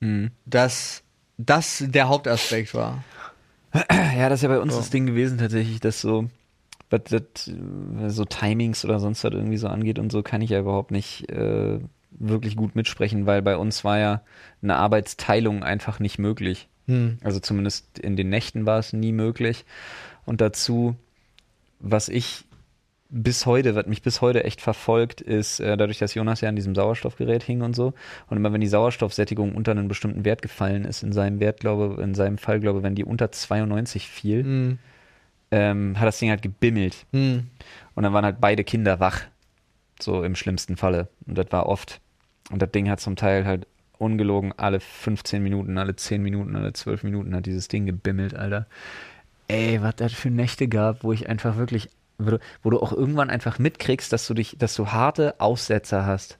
[0.00, 0.30] Mhm.
[0.44, 1.02] Dass
[1.38, 3.02] das der Hauptaspekt war.
[4.16, 4.78] Ja, das ist ja bei uns So.
[4.78, 6.28] das Ding gewesen tatsächlich, dass so,
[6.90, 10.50] was das, äh, so Timings oder sonst was irgendwie so angeht und so, kann ich
[10.50, 11.80] ja überhaupt nicht äh,
[12.18, 14.22] wirklich gut mitsprechen, weil bei uns war ja
[14.62, 16.68] eine Arbeitsteilung einfach nicht möglich.
[16.86, 17.18] Hm.
[17.22, 19.64] Also zumindest in den Nächten war es nie möglich.
[20.24, 20.96] Und dazu,
[21.80, 22.44] was ich
[23.10, 26.56] bis heute, was mich bis heute echt verfolgt, ist äh, dadurch, dass Jonas ja an
[26.56, 27.94] diesem Sauerstoffgerät hing und so.
[28.28, 32.02] Und immer wenn die Sauerstoffsättigung unter einen bestimmten Wert gefallen ist, in seinem Wert, glaube,
[32.02, 34.78] in seinem Fall, glaube, wenn die unter 92 fiel, Hm.
[35.50, 37.06] ähm, hat das Ding halt gebimmelt.
[37.12, 37.46] Hm.
[37.94, 39.22] Und dann waren halt beide Kinder wach.
[40.00, 41.08] So im schlimmsten Falle.
[41.26, 42.00] Und das war oft.
[42.50, 43.66] Und das Ding hat zum Teil halt
[43.98, 48.66] ungelogen alle 15 Minuten, alle 10 Minuten, alle 12 Minuten hat dieses Ding gebimmelt, Alter.
[49.48, 52.92] Ey, was das für Nächte gab, wo ich einfach wirklich, wo du, wo du auch
[52.92, 56.38] irgendwann einfach mitkriegst, dass du dich, dass du harte Aussetzer hast.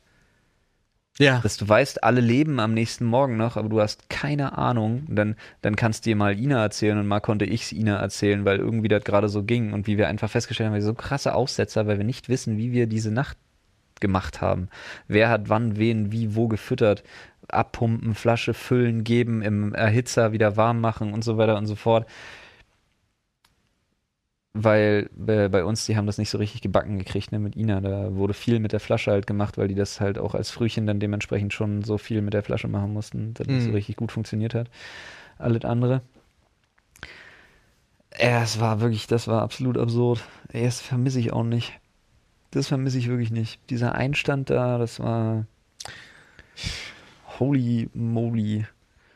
[1.19, 1.39] Ja.
[1.41, 5.05] Dass du weißt, alle leben am nächsten Morgen noch, aber du hast keine Ahnung.
[5.09, 8.45] Und dann, dann kannst dir mal Ina erzählen und mal konnte ich es Ina erzählen,
[8.45, 11.35] weil irgendwie das gerade so ging und wie wir einfach festgestellt haben, wir so krasse
[11.35, 13.39] Aussetzer, weil wir nicht wissen, wie wir diese Nacht
[14.05, 14.69] gemacht haben.
[15.09, 17.03] Wer hat wann wen wie wo gefüttert,
[17.49, 22.07] abpumpen, Flasche füllen, geben, im Erhitzer wieder warm machen und so weiter und so fort.
[24.57, 27.81] Weil äh, bei uns, die haben das nicht so richtig gebacken gekriegt, ne, mit Ina.
[27.81, 30.87] Da wurde viel mit der Flasche halt gemacht, weil die das halt auch als Frühchen
[30.87, 33.67] dann dementsprechend schon so viel mit der Flasche machen mussten, dass das Mhm.
[33.67, 34.71] so richtig gut funktioniert hat.
[35.39, 36.03] Alles andere.
[38.19, 40.25] Ja, es war wirklich, das war absolut absurd.
[40.53, 41.73] Ey, Das vermisse ich auch nicht.
[42.55, 43.59] Das vermisse ich wirklich nicht.
[43.69, 45.47] Dieser Einstand da, das war.
[47.41, 48.65] Holy moly.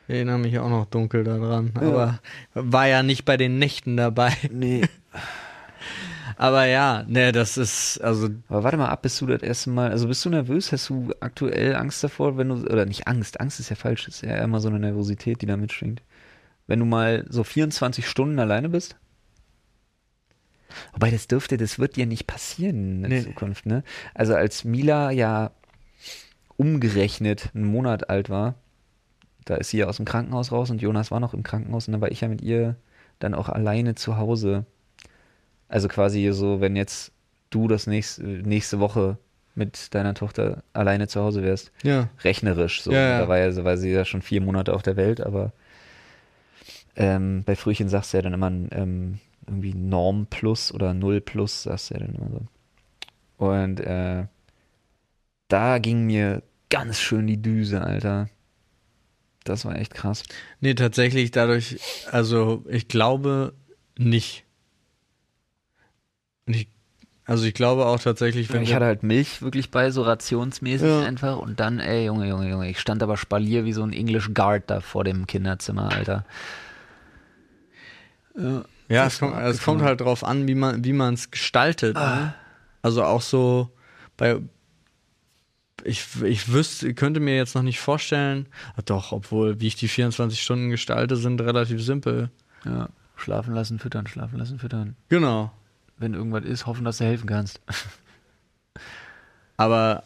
[0.07, 1.71] Ich erinnere mich auch noch dunkel daran.
[1.75, 1.87] Ja.
[1.87, 2.19] Aber
[2.53, 4.33] war ja nicht bei den Nächten dabei.
[4.51, 4.81] Nee.
[6.35, 9.91] Aber ja, ne, das ist, also, Aber warte mal ab, bist du das erste Mal,
[9.91, 10.71] also bist du nervös?
[10.71, 14.21] Hast du aktuell Angst davor, wenn du, oder nicht Angst, Angst ist ja falsch, ist
[14.21, 16.01] ja immer so eine Nervosität, die da mitschwingt.
[16.65, 18.95] Wenn du mal so 24 Stunden alleine bist?
[20.93, 23.23] Wobei das dürfte, das wird dir nicht passieren in der Nee.
[23.23, 23.83] Zukunft, ne?
[24.13, 25.51] Also als Mila ja
[26.57, 28.55] umgerechnet einen Monat alt war,
[29.45, 31.93] da ist sie ja aus dem Krankenhaus raus und Jonas war noch im Krankenhaus und
[31.93, 32.75] dann war ich ja mit ihr
[33.19, 34.65] dann auch alleine zu Hause.
[35.67, 37.11] Also quasi so, wenn jetzt
[37.49, 39.17] du das nächste, nächste Woche
[39.55, 42.09] mit deiner Tochter alleine zu Hause wärst, ja.
[42.23, 42.91] rechnerisch so.
[42.91, 43.19] Ja, ja.
[43.19, 45.51] Da war, ja, war sie ja schon vier Monate auf der Welt, aber
[46.95, 49.19] ähm, bei Frühchen sagst du ja dann immer ähm,
[49.49, 52.41] irgendwie Norm plus oder Null plus, sagst du ja dann immer so.
[53.45, 54.25] Und äh,
[55.47, 58.29] da ging mir ganz schön die Düse, Alter.
[59.43, 60.23] Das war echt krass.
[60.59, 61.79] Nee, tatsächlich dadurch,
[62.11, 63.53] also ich glaube
[63.97, 64.45] nicht.
[66.45, 66.67] Ich,
[67.25, 71.01] also ich glaube auch tatsächlich, wenn ich hatte halt Milch wirklich bei, so rationsmäßig Ja.
[71.03, 71.37] einfach.
[71.39, 74.63] Und dann, ey, Junge, Junge, Junge, ich stand aber Spalier wie so ein English Guard
[74.67, 76.25] da vor dem Kinderzimmer, Alter.
[78.37, 81.95] Ja, Ja, es kommt, es kommt halt drauf an, wie man wie man es gestaltet.
[81.95, 82.15] Ah.
[82.15, 82.33] Ne?
[82.81, 83.69] Also auch so
[84.17, 84.39] bei
[85.83, 89.87] ich, ich wüsste, könnte mir jetzt noch nicht vorstellen, ah, doch, obwohl, wie ich die
[89.87, 92.29] 24 Stunden gestalte, sind relativ simpel.
[92.65, 94.95] Ja, schlafen lassen, füttern, schlafen lassen, füttern.
[95.09, 95.51] Genau.
[95.97, 97.61] Wenn irgendwas ist, hoffen, dass du helfen kannst.
[99.57, 100.03] Aber,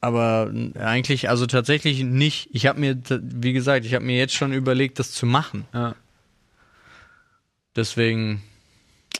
[0.00, 2.48] aber eigentlich, also tatsächlich nicht.
[2.52, 5.66] Ich habe mir, wie gesagt, ich habe mir jetzt schon überlegt, das zu machen.
[5.74, 5.94] Ja.
[7.76, 8.42] Deswegen,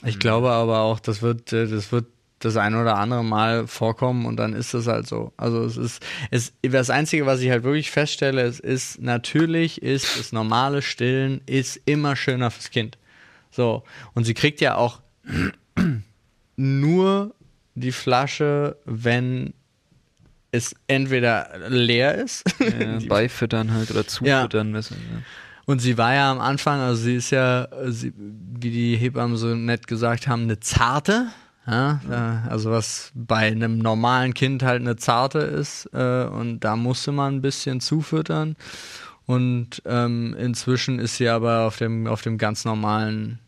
[0.05, 0.19] ich Mhm.
[0.19, 2.05] glaube aber auch, das wird, äh, das wird
[2.39, 5.33] das ein oder andere Mal vorkommen und dann ist das halt so.
[5.37, 10.19] Also es ist, es, das Einzige, was ich halt wirklich feststelle, es ist, natürlich ist
[10.19, 12.97] das normale Stillen ist immer schöner fürs Kind.
[13.51, 13.83] So.
[14.13, 15.01] Und sie kriegt ja auch
[16.55, 17.33] nur
[17.75, 19.53] die Flasche, wenn
[20.51, 22.43] es entweder leer ist.
[22.59, 24.97] Ja, beifüttern halt oder zufüttern müssen.
[25.11, 25.21] Ja.
[25.65, 29.47] Und sie war ja am Anfang, also sie ist ja, sie, wie die Hebammen so
[29.55, 31.27] nett gesagt haben, eine zarte.
[31.67, 35.89] Ja, äh, also was bei einem normalen Kind halt eine zarte ist.
[35.93, 38.55] Äh, und da musste man ein bisschen zufüttern.
[39.25, 43.39] Und ähm, inzwischen ist sie aber auf dem, auf dem ganz normalen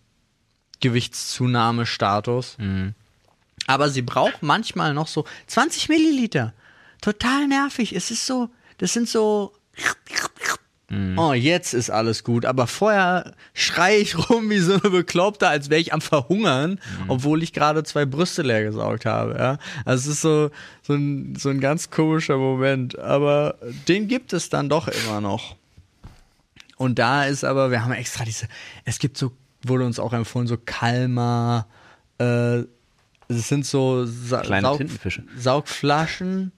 [0.79, 2.57] Gewichtszunahmestatus.
[3.67, 6.53] Aber sie braucht manchmal noch so 20 Milliliter.
[7.01, 7.95] Total nervig.
[7.95, 8.49] Es ist so,
[8.79, 9.53] das sind so.
[11.17, 12.45] Oh, jetzt ist alles gut.
[12.45, 16.79] Aber vorher schreie ich rum wie so eine Bekloppte, als wäre ich am Verhungern,
[17.09, 19.35] obwohl ich gerade zwei Brüste leer gesaugt habe.
[19.37, 19.57] Ja?
[19.83, 20.49] Also es ist so,
[20.83, 22.97] so, ein, so ein ganz komischer Moment.
[22.99, 23.55] Aber
[23.89, 25.57] den gibt es dann doch immer noch.
[26.77, 28.47] Und da ist aber, wir haben extra diese,
[28.85, 29.33] es gibt so,
[29.63, 31.67] wurde uns auch empfohlen, so Kalmar,
[32.19, 32.59] äh,
[33.29, 35.23] es sind so Sa Kleine Saug Tintenfische.
[35.37, 36.53] Saugflaschen,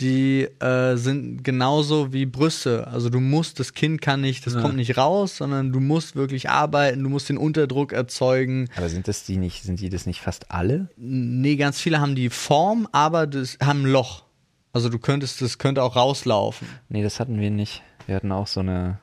[0.00, 2.86] die äh, sind genauso wie Brüste.
[2.86, 6.48] Also du musst, das Kind kann nicht, das kommt nicht raus, sondern du musst wirklich
[6.48, 8.68] arbeiten, du musst den Unterdruck erzeugen.
[8.76, 10.88] Aber sind das die nicht, sind die das nicht fast alle?
[10.96, 14.24] Nee, ganz viele haben die Form, aber das haben ein Loch.
[14.72, 16.68] Also du könntest, das könnte auch rauslaufen.
[16.88, 17.82] Nee, das hatten wir nicht.
[18.06, 18.98] Wir hatten auch so eine,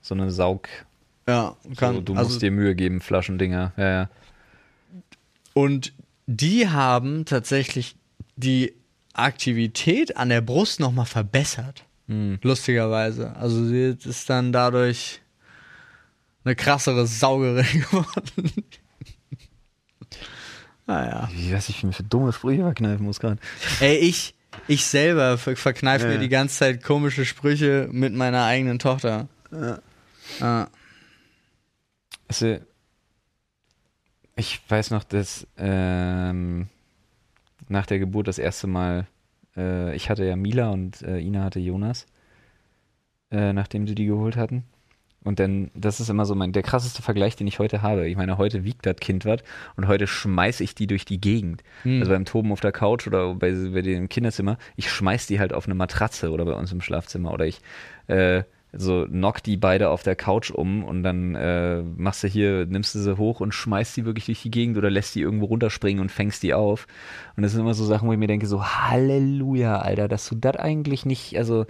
[0.00, 0.68] so eine Saug.
[1.28, 3.72] Ja, kann, so, du also, musst dir Mühe geben, Flaschendinger.
[3.76, 4.10] Ja, ja.
[5.54, 5.92] Und
[6.26, 7.96] die haben tatsächlich
[8.36, 8.74] die
[9.14, 11.84] Aktivität an der Brust nochmal verbessert.
[12.42, 13.34] Lustigerweise.
[13.36, 15.20] Also sie ist dann dadurch
[16.44, 18.52] eine krassere Saugerin geworden.
[20.86, 21.30] naja.
[21.32, 23.38] Wie weiß ich, wie mir für dumme Sprüche verkneifen muss gerade.
[23.80, 24.34] Ey, ich,
[24.68, 29.28] ich selber ver verkneife Ja, mir die ganze Zeit komische Sprüche mit meiner eigenen Tochter.
[30.40, 30.68] Ja.
[32.28, 32.58] Also,
[34.36, 36.68] ich weiß noch, dass ähm,
[37.72, 39.06] nach der Geburt das erste Mal,
[39.56, 42.06] äh, ich hatte ja Mila und äh, Ina hatte Jonas,
[43.32, 44.64] äh, nachdem sie die geholt hatten.
[45.24, 48.08] Und dann, das ist immer so mein, der krasseste Vergleich, den ich heute habe.
[48.08, 49.40] Ich meine, heute wiegt das Kind was
[49.76, 51.62] und heute schmeiße ich die durch die Gegend.
[52.00, 55.52] Also beim Toben auf der Couch oder bei, bei im Kinderzimmer, ich schmeiß die halt
[55.52, 57.60] auf eine Matratze oder bei uns im Schlafzimmer oder ich
[58.08, 58.42] äh,
[58.72, 62.94] so knock die beide auf der Couch um und dann äh, machst du hier, nimmst
[62.94, 66.00] du sie hoch und schmeißt die wirklich durch die Gegend oder lässt die irgendwo runterspringen
[66.00, 66.86] und fängst die auf.
[67.36, 70.36] Und das sind immer so Sachen, wo ich mir denke, so Halleluja, Alter, dass du
[70.36, 71.66] das eigentlich nicht, also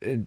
[0.00, 0.18] äh,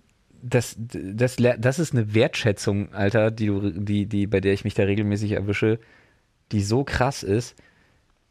[0.41, 4.74] das, das, das ist eine Wertschätzung, Alter, die du, die, die, bei der ich mich
[4.74, 5.80] da regelmäßig erwische,
[6.51, 7.55] die so krass ist.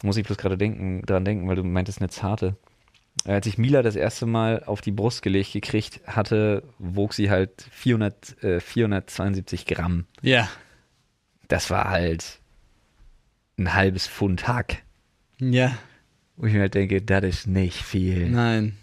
[0.02, 2.56] Muss ich bloß gerade denken, dran denken, weil du meintest eine zarte.
[3.26, 7.66] Als ich Mila das erste Mal auf die Brust gelegt gekriegt hatte, wog sie halt
[7.72, 10.06] 400, äh, 472 Gramm.
[10.22, 10.48] Ja.
[11.48, 12.40] Das war halt
[13.58, 14.82] ein halbes Pfund Hack.
[15.38, 15.76] Ja.
[16.36, 18.28] Wo ich mir halt denke, das ist nicht viel.
[18.28, 18.76] Nein.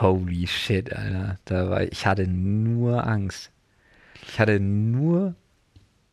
[0.00, 1.38] Holy shit, Alter.
[1.44, 3.52] Da war, ich hatte nur Angst.
[4.28, 5.36] Ich hatte nur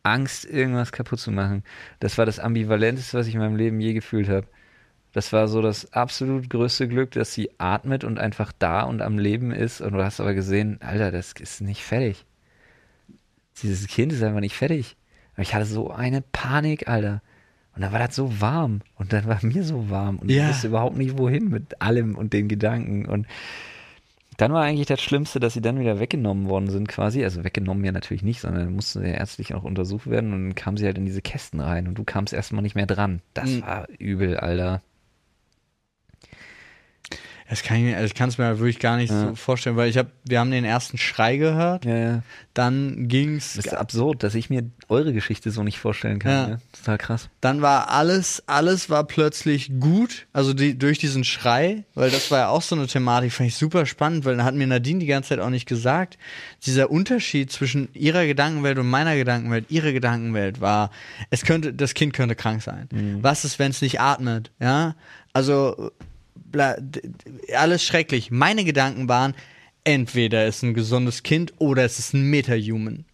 [0.04, 1.64] Angst, irgendwas kaputt zu machen.
[1.98, 4.46] Das war das Ambivalenteste, was ich in meinem Leben je gefühlt habe.
[5.14, 9.16] Das war so das absolut größte Glück, dass sie atmet und einfach da und am
[9.16, 9.80] Leben ist.
[9.80, 12.26] Und du hast aber gesehen, Alter, das ist nicht fertig.
[13.62, 14.96] Dieses Kind ist einfach nicht fertig.
[15.34, 17.22] Aber ich hatte so eine Panik, Alter.
[17.76, 18.80] Und dann war das so warm.
[18.96, 20.18] Und dann war mir so warm.
[20.18, 20.44] Und Ja.
[20.44, 23.06] ich wusste überhaupt nicht, wohin mit allem und den Gedanken.
[23.06, 23.26] Und
[24.36, 27.22] dann war eigentlich das Schlimmste, dass sie dann wieder weggenommen worden sind quasi.
[27.22, 30.32] Also weggenommen ja natürlich nicht, sondern mussten ja ärztlich auch untersucht werden.
[30.32, 31.86] Und dann kam sie halt in diese Kästen rein.
[31.86, 33.22] Und du kamst erstmal nicht mehr dran.
[33.32, 33.62] Das Mhm.
[33.62, 34.82] war übel, Alter.
[37.48, 39.28] Das kann ich, mir- also ich kann es mir wirklich gar nicht Ja.
[39.28, 42.22] so vorstellen, weil ich habe, wir haben den ersten Schrei gehört, Ja, ja.
[42.54, 46.30] dann ging's, Das ist absurd, dass ich mir eure Geschichte so nicht vorstellen kann.
[46.32, 46.48] Ja.
[46.48, 46.58] Ja.
[46.72, 47.28] Total krass.
[47.42, 52.38] dann war alles, alles war plötzlich gut, also die, durch diesen Schrei, weil das war
[52.38, 55.06] ja auch so eine Thematik, fand ich super spannend, weil dann hat mir Nadine die
[55.06, 56.16] ganze Zeit auch nicht gesagt,
[56.64, 60.90] dieser Unterschied zwischen ihrer Gedankenwelt und meiner Gedankenwelt, ihre Gedankenwelt war,
[61.30, 62.88] es könnte, das Kind könnte krank sein.
[63.20, 64.94] Was ist, wenn es nicht atmet, ja?
[65.34, 65.90] Also,
[66.34, 66.76] bla,
[67.56, 68.30] alles schrecklich.
[68.30, 69.34] Meine Gedanken waren,
[69.84, 73.04] entweder ist ein gesundes Kind oder es ist ein Metahuman.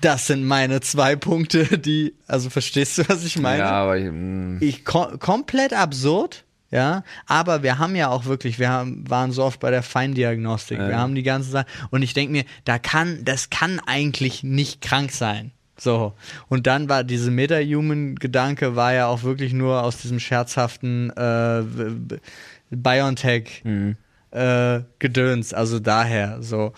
[0.00, 3.60] Das sind meine zwei Punkte, die, also verstehst du, was ich meine?
[3.60, 8.58] Ja, aber ich, mm, ich kom komplett absurd, ja, aber wir haben ja auch wirklich,
[8.58, 12.14] wir haben, waren so oft bei der Feindiagnostik, wir haben die ganze Sache und ich
[12.14, 15.52] denke mir, da kann, das kann eigentlich nicht krank sein.
[15.78, 16.14] So.
[16.48, 21.62] Und dann war diese Meta-Human-Gedanke war ja auch wirklich nur aus diesem scherzhaften äh,
[22.74, 23.62] BioNTech
[24.32, 26.72] äh, Gedöns, also daher so.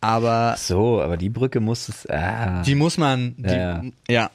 [0.00, 2.08] Aber so, aber die Brücke muss es.
[2.08, 2.62] Ah.
[2.62, 4.30] die muss man, die, ja,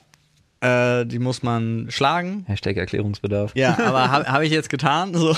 [0.61, 2.43] äh, die muss man schlagen.
[2.47, 3.53] Hashtag Erklärungsbedarf.
[3.55, 5.13] Ja, aber habe hab ich jetzt getan.
[5.13, 5.35] So.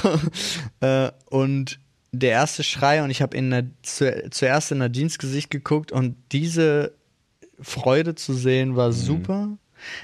[0.80, 1.80] Äh, und
[2.12, 6.16] der erste Schrei, und ich habe in der, zu, zuerst in Nadines Gesicht geguckt und
[6.32, 6.94] diese
[7.60, 9.58] Freude zu sehen war super.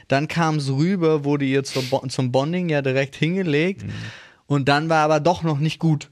[0.07, 3.83] Dann kam es rüber, wurde ihr Bo zum Bonding ja direkt hingelegt.
[4.47, 6.09] Und dann war aber doch noch nicht gut.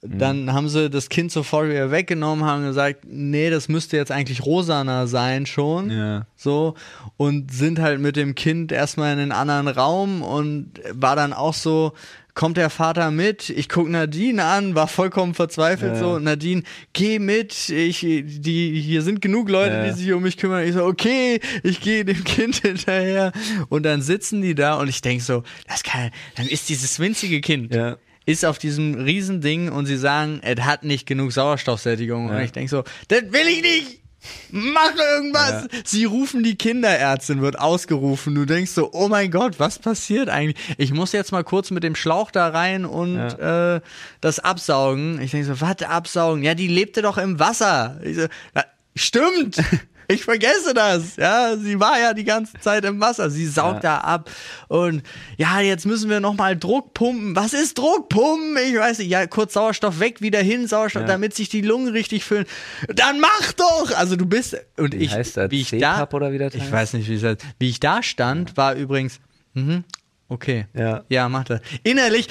[0.00, 4.46] Dann haben sie das Kind sofort wieder weggenommen, haben gesagt, nee, das müsste jetzt eigentlich
[4.46, 5.90] rosaner sein schon.
[5.90, 6.26] Ja.
[6.36, 6.74] So.
[7.16, 11.54] Und sind halt mit dem Kind erstmal in einen anderen Raum und war dann auch
[11.54, 11.94] so,
[12.38, 15.98] kommt der Vater mit, ich guck Nadine an, war vollkommen verzweifelt Ja.
[15.98, 16.62] so, Nadine,
[16.92, 19.84] geh mit, ich, die, hier sind genug Leute, Ja.
[19.86, 20.64] die sich um mich kümmern.
[20.64, 23.32] Ich so, okay, ich gehe dem Kind hinterher.
[23.70, 27.40] Und dann sitzen die da und ich denk so, das kann, dann ist dieses winzige
[27.40, 27.96] Kind, Ja.
[28.24, 32.26] ist auf diesem Riesending und sie sagen, es hat nicht genug Sauerstoffsättigung.
[32.28, 32.42] Und Ja.
[32.42, 34.02] ich denk so, das will ich nicht!
[34.50, 35.68] Mach irgendwas!
[35.70, 35.78] Ja.
[35.84, 38.34] Sie rufen die Kinderärztin, wird ausgerufen.
[38.34, 40.56] Du denkst so, oh mein Gott, was passiert eigentlich?
[40.76, 43.80] Ich muss jetzt mal kurz mit dem Schlauch da rein und äh,
[44.20, 45.20] das absaugen.
[45.20, 46.42] Ich denk so, was absaugen?
[46.42, 48.00] Ja, die lebte doch im Wasser.
[48.02, 48.64] Ich so, na,
[48.94, 49.62] stimmt!
[50.10, 51.16] Ich vergesse das.
[51.16, 53.28] Ja, sie war ja die ganze Zeit im Wasser.
[53.28, 53.96] Sie saugt Ja.
[53.96, 54.30] da ab.
[54.68, 55.02] Und
[55.36, 57.36] ja, jetzt müssen wir nochmal Druck pumpen.
[57.36, 58.56] Was ist Druckpumpen?
[58.68, 59.08] Ich weiß nicht.
[59.10, 61.08] Ja, kurz Sauerstoff weg, wieder hin, Sauerstoff, Ja.
[61.08, 62.46] damit sich die Lungen richtig füllen.
[62.94, 63.92] Dann mach doch!
[63.96, 64.56] Also du bist.
[64.78, 65.50] Und Wie ich, heißt das?
[65.50, 66.08] wie ich da,
[66.54, 67.44] ich weiß nicht, wie es heißt.
[67.58, 69.20] Wie ich da stand, war übrigens,
[69.52, 69.84] mhm,
[70.28, 70.66] okay.
[70.74, 71.04] Ja.
[71.08, 71.60] Ja, mach das.
[71.82, 72.28] Innerlich,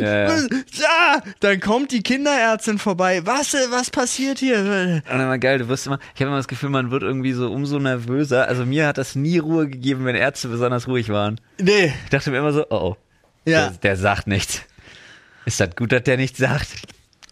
[0.00, 0.38] Ja, ja.
[0.88, 3.22] Ah, dann kommt die Kinderärztin vorbei.
[3.24, 4.58] Was, äh, was passiert hier?
[4.58, 7.50] Und immer geil, du wirst immer, ich habe immer das Gefühl, man wird irgendwie so
[7.50, 8.48] umso nervöser.
[8.48, 11.40] Also mir hat das nie Ruhe gegeben, wenn Ärzte besonders ruhig waren.
[11.60, 12.96] Nee, Ich dachte mir immer so, oh, oh
[13.46, 13.68] ja.
[13.68, 14.62] der, der sagt nichts.
[15.46, 16.68] Ist das gut, dass der nichts sagt?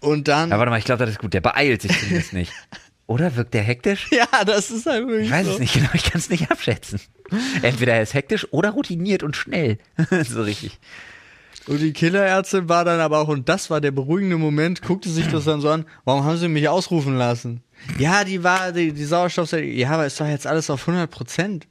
[0.00, 1.32] Und dann, Aber warte mal, ich glaube, das ist gut.
[1.32, 2.52] Der beeilt sich zumindest nicht.
[3.06, 4.08] Oder wirkt der hektisch?
[4.10, 5.52] ja, das ist halt wirklich Ich weiß so.
[5.54, 7.00] es nicht genau, ich kann es nicht abschätzen.
[7.62, 9.78] Entweder er ist hektisch oder routiniert und schnell.
[10.28, 10.78] so richtig.
[11.66, 15.28] Und die Kinderärztin war dann aber auch, und das war der beruhigende Moment, guckte sich
[15.28, 17.62] das dann so an, warum haben sie mich ausrufen lassen?
[17.98, 21.68] Ja, die war, die, die Sauerstoffsättigung, ja, aber ist doch jetzt alles auf 100 Prozent.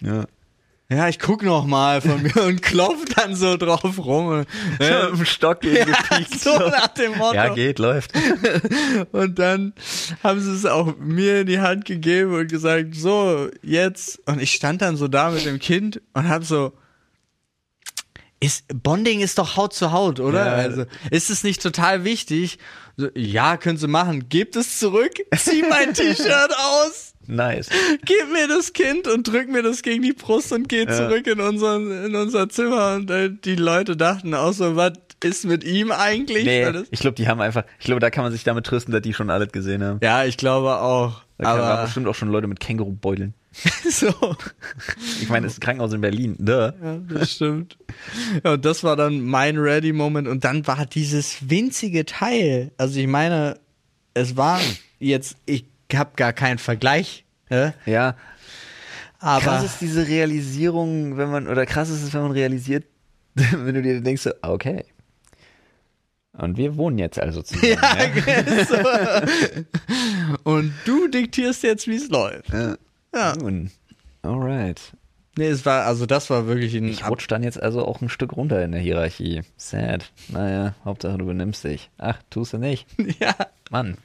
[0.00, 0.26] Ja.
[0.90, 4.44] Ja, ich guck noch mal von mir und klopf dann so drauf rum.
[4.80, 7.34] Ja, mit dem Stock gegen ja, so nach dem Motto.
[7.34, 8.12] Ja, geht, läuft.
[9.12, 9.72] Und dann
[10.22, 14.20] haben sie es auch mir in die Hand gegeben und gesagt, so, jetzt.
[14.26, 16.72] Und ich stand dann so da mit dem Kind und hab so,
[18.40, 20.44] ist, Bonding ist doch Haut zu Haut, oder?
[20.44, 20.52] Ja.
[20.52, 22.58] Also, ist es nicht total wichtig?
[22.96, 24.28] So, ja, können sie machen.
[24.28, 27.68] Gebt es zurück, zieh mein T-Shirt aus, Nice.
[28.04, 31.40] gib mir das Kind und drück mir das gegen die Brust und geh zurück in,
[31.40, 32.94] unseren, in unser Zimmer.
[32.94, 36.44] Und äh, die Leute dachten auch so, was ist mit ihm eigentlich?
[36.44, 39.02] Nee, ich glaube, die haben einfach, ich glaube, da kann man sich damit trösten, dass
[39.02, 40.00] die schon alles gesehen haben.
[40.02, 41.22] Ja, ich glaube auch.
[41.38, 43.34] Da waren Aber bestimmt auch schon Leute mit Kängurubeuteln.
[43.88, 44.12] so.
[45.20, 46.36] Ich meine, es ist ein Krankenhaus in Berlin.
[46.38, 46.52] Duh.
[46.52, 46.72] Ja,
[47.08, 47.76] das stimmt.
[48.44, 50.28] Ja, und das war dann mein Ready-Moment.
[50.28, 52.72] Und dann war dieses winzige Teil.
[52.76, 53.58] Also ich meine,
[54.14, 54.60] es war
[54.98, 57.24] jetzt, ich habe gar keinen Vergleich.
[57.50, 57.74] Ne?
[57.86, 58.16] Ja,
[59.18, 62.84] Aber krass ist diese Realisierung, wenn man, oder krass ist es, wenn man realisiert,
[63.34, 64.84] wenn du dir denkst, so, ah, okay.
[66.36, 67.74] Und wir wohnen jetzt also zusammen.
[67.74, 68.76] Ja, so.
[70.42, 72.52] und du diktierst jetzt, wie es läuft.
[72.52, 72.76] ja.
[73.14, 73.32] Ja.
[73.36, 73.70] Nun,
[74.22, 74.80] alright.
[75.36, 78.08] Nee, es war, also das war wirklich ein Ich rutsch dann jetzt also auch ein
[78.08, 79.42] Stück runter in der Hierarchie.
[79.56, 80.12] Sad.
[80.28, 81.90] Naja, Hauptsache du benimmst dich.
[81.98, 82.86] Ach, tust du nicht.
[83.20, 83.34] Ja,
[83.70, 83.96] Mann.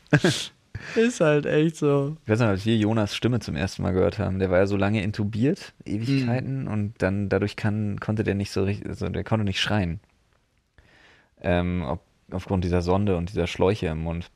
[0.95, 2.17] Ist halt echt so.
[2.23, 4.65] Ich weiß noch, als wir Jonas Stimme zum ersten Mal gehört haben, der war ja
[4.67, 9.23] so lange intubiert, Ewigkeiten, und dann dadurch kann, konnte der nicht so richtig, also der
[9.23, 9.99] konnte nicht schreien.
[11.41, 12.01] Ähm, ob,
[12.31, 14.29] aufgrund dieser Sonde und dieser Schläuche im Mund.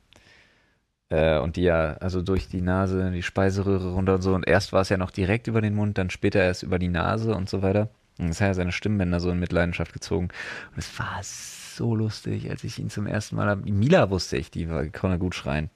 [1.10, 4.34] Äh, und die ja, also durch die Nase, die Speiseröhre runter und so.
[4.34, 6.88] Und erst war es ja noch direkt über den Mund, dann später erst über die
[6.88, 7.90] Nase und so weiter.
[8.18, 10.28] Und das hat ja seine Stimmbänder so in Mitleidenschaft gezogen.
[10.70, 14.68] Und es war so lustig, als ich ihn zum ersten Mal, Mila wusste ich, die
[14.70, 15.70] war, konnte gut schreien.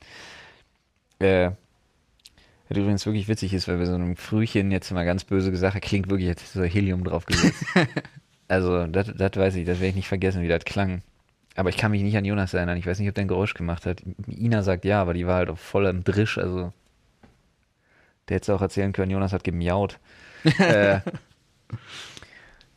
[1.21, 1.51] Äh,
[2.69, 5.81] was übrigens wirklich witzig ist, weil wir so einem Frühchen jetzt mal ganz böse gesagt,
[5.83, 7.65] klingt wirklich, hätte so Helium drauf gesetzt.
[8.49, 11.03] also, das weiß ich, das werde ich nicht vergessen, wie das klang.
[11.57, 12.77] Aber ich kann mich nicht an Jonas erinnern.
[12.77, 14.03] Ich weiß nicht, ob der ein Geräusch gemacht hat.
[14.29, 16.39] Ina sagt ja, aber die war halt auch voll im Drisch.
[16.39, 16.73] Also,
[18.29, 19.99] der hätte auch erzählen können, Jonas hat gemiaut.
[20.59, 21.01] äh,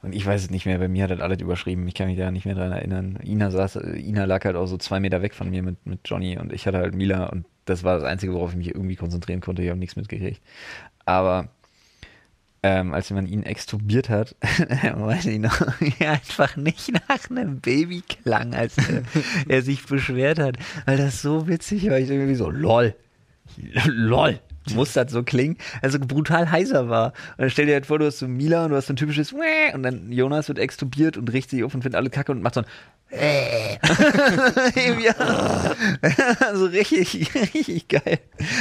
[0.01, 1.87] und ich weiß es nicht mehr, bei mir hat das alles überschrieben.
[1.87, 3.19] Ich kann mich da nicht mehr dran erinnern.
[3.23, 6.37] Ina saß, Ina lag halt auch so zwei Meter weg von mir mit, mit Johnny
[6.39, 9.41] und ich hatte halt Mila und das war das Einzige, worauf ich mich irgendwie konzentrieren
[9.41, 9.61] konnte.
[9.61, 10.41] Ich habe nichts mitgekriegt.
[11.05, 11.49] Aber
[12.63, 15.59] ähm, als man ihn extubiert hat, weiß ich noch,
[15.99, 19.03] ja, einfach nicht nach einem Baby klang, als er,
[19.47, 21.97] er sich beschwert hat, weil das so witzig war.
[21.97, 22.95] Ich irgendwie so, lol,
[23.85, 24.39] lol.
[24.75, 25.57] Muss das so klingen?
[25.81, 27.07] Also brutal heiser war.
[27.31, 28.97] Und dann stell dir halt vor, du hast so Mila und du hast so ein
[28.97, 32.31] typisches Wäh und dann Jonas wird extubiert und richtet sich auf und findet alle Kacke
[32.31, 32.67] und macht so ein.
[36.39, 38.19] Also richtig, richtig geil.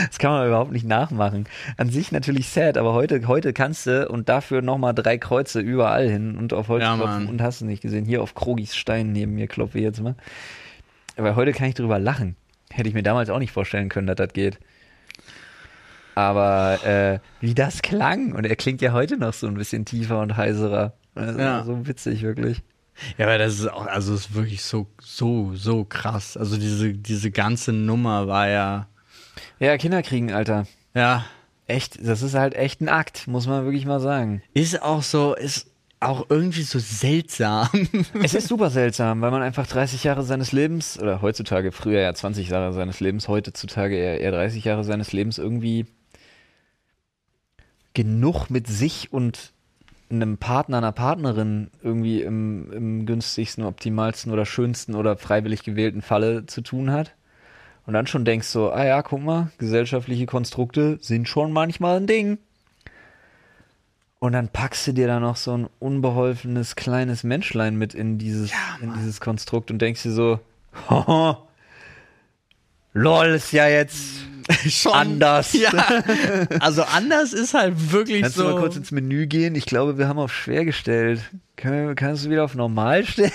[0.09, 1.44] Das kann man überhaupt nicht nachmachen.
[1.76, 6.09] An sich natürlich sad, aber heute, heute kannst du und dafür nochmal drei Kreuze überall
[6.09, 8.05] hin und auf Holz Ja, klopfen und hast du nicht gesehen.
[8.05, 10.16] Hier auf Krogis Stein neben mir klopfe ich jetzt mal.
[11.16, 12.34] Aber heute kann ich drüber lachen.
[12.72, 14.59] Hätte ich mir damals auch nicht vorstellen können, dass das geht.
[16.14, 20.20] Aber äh, wie das klang, und er klingt ja heute noch so ein bisschen tiefer
[20.20, 20.94] und heiserer.
[21.14, 21.64] Ist Ja.
[21.64, 22.62] so witzig, wirklich.
[23.16, 26.36] Ja, aber das ist auch, also es ist wirklich so, so, so krass.
[26.36, 28.88] Also diese, diese ganze Nummer war ja,
[29.58, 30.66] Ja, Kinder kriegen, Alter.
[30.94, 31.24] ja,
[31.66, 34.42] Echt, das ist halt echt ein Akt, muss man wirklich mal sagen.
[34.54, 35.68] ist auch so, ist
[36.00, 37.68] auch irgendwie so seltsam.
[38.24, 42.12] Es ist super seltsam, weil man einfach 30 Jahre seines Lebens, oder heutzutage, früher ja
[42.12, 45.86] 20 Jahre seines Lebens, heutzutage eher, eher 30 Jahre seines Lebens irgendwie
[47.95, 49.53] genug mit sich und
[50.11, 56.47] einem Partner, einer Partnerin irgendwie im, im günstigsten, optimalsten oder schönsten oder freiwillig gewählten Falle
[56.47, 57.14] zu tun hat.
[57.86, 62.07] Und dann schon denkst so, ah ja, guck mal, gesellschaftliche Konstrukte sind schon manchmal ein
[62.07, 62.38] Ding.
[64.18, 68.53] Und dann packst du dir da noch so ein unbeholfenes kleines Menschlein mit in dieses,
[68.82, 70.41] in dieses Konstrukt und denkst dir so,
[70.91, 71.49] Hoho,
[72.93, 74.26] lol, ist ja jetzt
[74.68, 75.53] Schon anders.
[75.53, 75.70] Ja.
[76.61, 78.44] Also anders ist halt wirklich Kannst so.
[78.44, 79.55] du mal kurz ins Menü gehen?
[79.55, 81.22] Ich glaube, wir haben auf schwer gestellt.
[81.57, 83.30] Kannst du wieder auf normal stellen?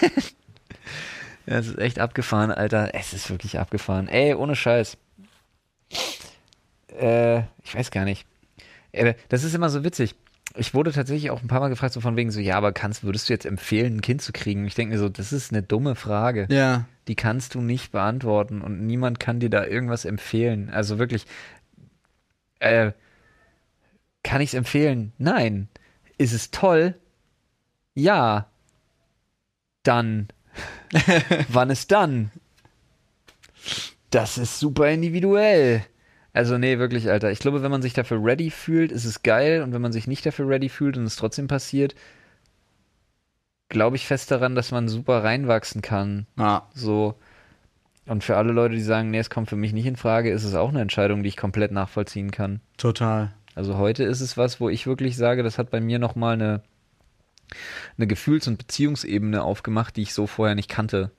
[1.45, 2.93] ja, es ist echt abgefahren, Alter.
[2.93, 4.07] Es ist wirklich abgefahren.
[4.07, 4.97] Ey, ohne Scheiß.
[6.99, 8.25] Äh, ich weiß gar nicht.
[8.91, 10.15] Äh, das ist immer so witzig.
[10.57, 13.03] Ich wurde tatsächlich auch ein paar Mal gefragt, so von wegen so, ja, aber kannst,
[13.03, 14.65] würdest du jetzt empfehlen, ein Kind zu kriegen?
[14.65, 16.47] Ich denke mir so, das ist eine dumme Frage.
[16.49, 16.85] ja.
[17.07, 20.71] Die kannst du nicht beantworten und niemand kann dir da irgendwas empfehlen.
[20.71, 21.27] Also wirklich,
[22.57, 22.93] äh,
[24.23, 25.13] kann ich es empfehlen?
[25.19, 25.67] Nein.
[26.17, 26.95] Ist es toll?
[27.93, 28.47] Ja.
[29.83, 30.29] Dann.
[31.49, 32.31] Wann ist dann?
[34.09, 35.85] Das ist super individuell.
[36.35, 37.31] Also nee, wirklich, Alter.
[37.31, 39.63] Ich glaube, wenn man sich dafür ready fühlt, ist es geil.
[39.63, 41.95] Und wenn man sich nicht dafür ready fühlt und es trotzdem passiert,
[43.69, 46.27] glaube ich fest daran, dass man super reinwachsen kann.
[46.37, 46.67] Ja.
[46.73, 47.15] So.
[48.05, 50.43] Und für alle Leute, die sagen, nee, es kommt für mich nicht in Frage, ist
[50.43, 52.59] es auch eine Entscheidung, die ich komplett nachvollziehen kann.
[52.75, 53.33] Total.
[53.55, 56.63] Also heute ist es was, wo ich wirklich sage, das hat bei mir nochmal eine,
[57.97, 61.11] eine Gefühls- und Beziehungsebene aufgemacht, die ich so vorher nicht kannte.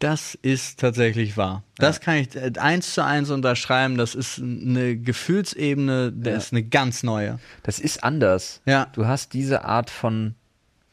[0.00, 1.62] Das ist tatsächlich wahr.
[1.76, 3.96] Das kann ich äh, eins zu eins unterschreiben.
[3.96, 6.36] Das ist eine Gefühlsebene, das Ja.
[6.38, 7.38] ist eine ganz neue.
[7.62, 8.60] Das ist anders.
[8.66, 8.86] Ja.
[8.92, 10.34] Du hast diese Art von,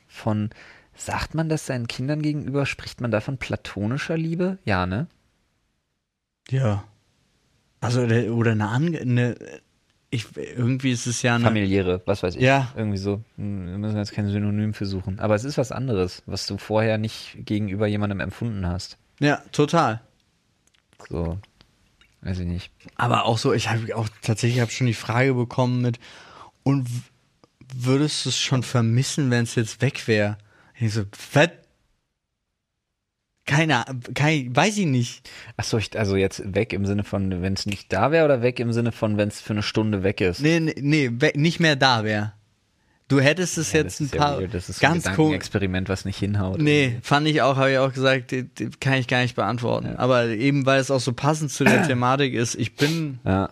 [0.07, 0.51] von,
[0.95, 2.65] sagt man das seinen Kindern gegenüber?
[2.65, 4.59] Spricht man da von platonischer Liebe?
[4.65, 5.07] Ja, ne?
[6.49, 6.83] Ja.
[7.79, 9.35] Also, der- oder eine, Ange eine
[10.11, 11.45] ich, irgendwie ist es ja eine.
[11.45, 12.41] Familiäre, was weiß ich.
[12.41, 12.71] Ja.
[12.75, 13.23] Irgendwie so.
[13.37, 15.19] Hm, Wir müssen jetzt kein Synonym für suchen.
[15.19, 18.97] Aber es ist was anderes, was du vorher nicht gegenüber jemandem empfunden hast.
[19.19, 20.01] Ja, total.
[21.09, 21.39] So.
[22.21, 22.71] Weiß ich nicht.
[22.97, 25.97] Aber auch so, ich habe auch tatsächlich hab schon die Frage bekommen mit,
[26.63, 26.87] und
[27.73, 30.37] würdest du es schon vermissen, wenn es jetzt weg wäre?
[30.77, 31.03] Ich so,
[31.33, 31.49] was?
[33.51, 33.83] Keine,
[34.13, 35.29] kein, weiß ich nicht.
[35.57, 38.59] Achso, ich, also jetzt weg im Sinne von, wenn es nicht da wäre oder weg
[38.61, 40.39] im Sinne von, wenn es für eine Stunde weg ist?
[40.41, 42.31] Nee, nee, nee we- nicht mehr da wäre.
[43.09, 44.53] Du hättest es Ja, jetzt ein ja paar weird.
[44.53, 45.17] Das ist so ein ganz komisch.
[45.17, 46.61] Gedankenexperiment, was nicht hinhaut.
[46.61, 49.97] Nee, fand ich auch, habe ich auch gesagt, die, die kann ich gar nicht beantworten.
[49.97, 53.49] Aber eben, weil es auch so passend zu der Thematik ist, ich bin, Ja.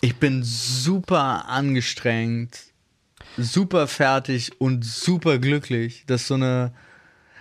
[0.00, 2.56] ich bin super angestrengt,
[3.36, 6.04] super fertig und super glücklich.
[6.06, 6.72] Das ist so eine,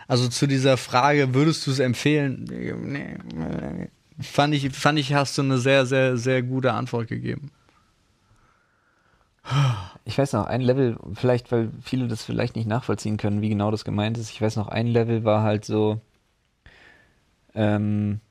[0.07, 2.45] also zu dieser Frage, würdest du es empfehlen?
[2.83, 3.89] Nee.
[4.21, 7.51] Fand ich, fand ich, hast du eine sehr, sehr, sehr gute Antwort gegeben.
[10.05, 13.71] Ich weiß noch, ein Level, vielleicht, weil viele das vielleicht nicht nachvollziehen können, wie genau
[13.71, 14.31] das gemeint ist.
[14.31, 15.99] Ich weiß noch, ein Level war halt so,
[17.53, 18.21] ähm,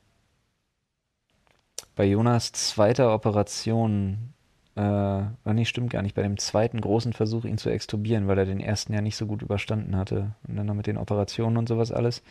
[1.95, 4.33] bei Jonas zweiter Operation,
[4.75, 8.37] äh, oh nee, stimmt gar nicht, bei dem zweiten großen Versuch, ihn zu extubieren, weil
[8.37, 10.35] er den ersten ja nicht so gut überstanden hatte.
[10.47, 12.23] Und dann noch mit den Operationen und sowas alles.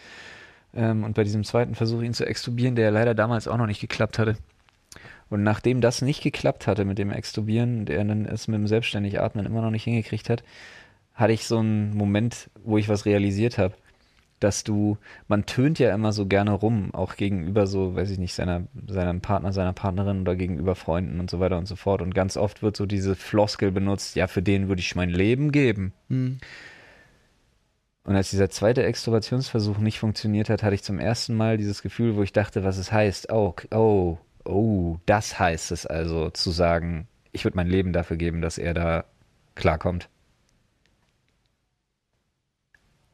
[0.75, 3.81] Ähm, und bei diesem zweiten Versuch, ihn zu extubieren, der leider damals auch noch nicht
[3.81, 4.37] geklappt hatte.
[5.31, 8.67] Und nachdem das nicht geklappt hatte mit dem Extubieren und er dann es mit dem
[8.67, 10.45] selbstständig Atmen immer noch nicht hingekriegt hat,
[11.15, 13.75] hatte ich so einen Moment, wo ich was realisiert habe.
[14.45, 18.35] Dass du, man tönt ja immer so gerne rum, auch gegenüber so, weiß ich nicht,
[18.35, 22.03] seiner, seinem Partner, seiner Partnerin oder gegenüber Freunden und so weiter und so fort.
[22.03, 25.51] Und ganz oft wird so diese Floskel benutzt, ja, für den würde ich mein Leben
[25.51, 25.95] geben.
[26.11, 26.41] Hm.
[28.05, 32.17] Und als dieser zweite Extrovationsversuch nicht funktioniert hat, hatte ich zum ersten Mal dieses Gefühl,
[32.17, 33.33] wo ich dachte, was es heißt.
[33.33, 38.43] Oh, oh, oh, das heißt es also, zu sagen, ich würde mein Leben dafür geben,
[38.43, 39.07] dass er da
[39.55, 40.11] klarkommt.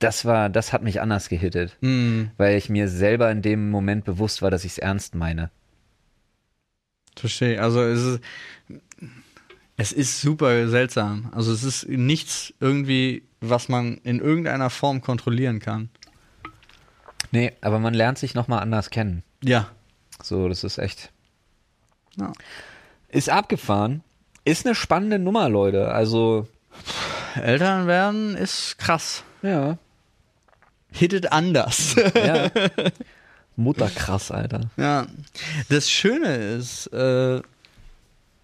[0.01, 4.05] Das war, das hat mich anders gehittet, Hm, weil ich mir selber in dem Moment
[4.05, 5.51] bewusst war, dass ich es ernst meine.
[7.16, 7.61] verstehe.
[7.62, 8.20] Also es ist,
[9.76, 11.30] es ist super seltsam.
[11.34, 15.90] Also es ist nichts irgendwie, was man in irgendeiner Form kontrollieren kann.
[17.30, 19.22] Nee, aber man lernt sich nochmal anders kennen.
[19.42, 19.68] Ja.
[20.22, 21.12] So, das ist echt.
[22.18, 22.32] Ja.
[23.09, 24.03] Ist abgefahren.
[24.44, 25.92] Ist eine spannende Nummer, Leute.
[25.92, 26.48] Also,
[27.34, 29.22] Eltern werden ist krass.
[29.42, 29.76] ja.
[30.93, 31.97] Hittet anders.
[32.14, 32.51] ja.
[33.57, 34.70] Mutterkrass, Alter.
[34.76, 35.07] ja.
[35.68, 37.41] Das Schöne ist, äh,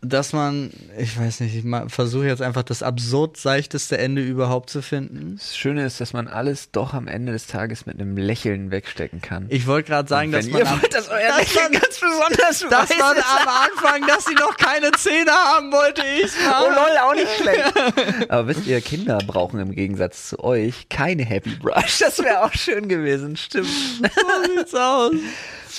[0.09, 4.83] dass man, ich weiß nicht, ich versuche jetzt einfach das absurd seichteste Ende überhaupt zu
[4.83, 5.37] finden.
[5.37, 9.21] Das Schöne ist, dass man alles doch am Ende des Tages mit einem Lächeln wegstecken
[9.21, 9.47] kann.
[9.49, 12.61] Ich wollte gerade sagen, dass man, ihr am, wollt, dass euer dass man- ganz besonders
[12.71, 17.15] dass man am Anfang, dass sie noch keine Zähne haben, wollte ich Oh lol, auch
[17.15, 18.29] nicht schlecht.
[18.31, 21.99] Aber wisst ihr, Kinder brauchen im Gegensatz zu euch keine Happy Brush.
[22.01, 23.67] Das wäre auch schön gewesen, stimmt.
[23.69, 25.13] So sieht's aus.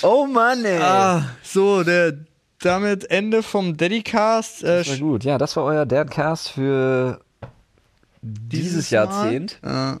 [0.02, 0.78] Oh Mann, ey.
[0.80, 2.12] Ah, so, der,
[2.60, 4.62] damit Ende vom Daddycast.
[4.64, 5.24] Äh, Das war gut.
[5.24, 7.20] Ja, das war euer Dadcast für
[8.22, 8.96] dieses, Mal.
[8.96, 9.60] Jahrzehnt.
[9.62, 9.94] Äh,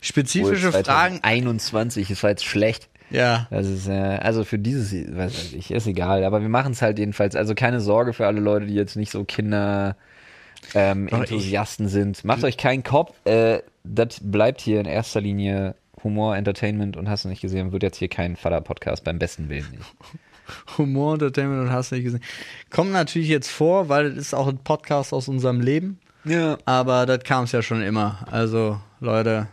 [0.00, 1.20] spezifische Fragen.
[1.22, 2.88] 21, das war jetzt schlecht.
[3.10, 3.48] Ja.
[3.50, 6.80] Das ist, äh, also für dieses, weiß weiß ich, ist egal, aber wir machen es
[6.82, 7.34] halt jedenfalls.
[7.34, 9.96] Also keine Sorge für alle Leute, die jetzt nicht so Kinder
[10.74, 12.24] ähm, Doch, ich- Enthusiasten sind.
[12.24, 13.14] Macht euch keinen Kopf.
[13.26, 15.74] Äh, das bleibt hier in erster Linie
[16.04, 19.70] Humor, Entertainment und hast du nicht gesehen, wird jetzt hier kein Vater-Podcast beim besten Willen
[19.72, 19.94] nicht.
[20.78, 22.22] Humor, Entertainment und hast du nicht gesehen.
[22.70, 25.98] Kommt natürlich jetzt vor, weil es ist auch ein Podcast aus unserem Leben.
[26.24, 26.58] Ja.
[26.64, 28.26] Aber das kam es ja schon immer.
[28.30, 29.48] Also, Leute.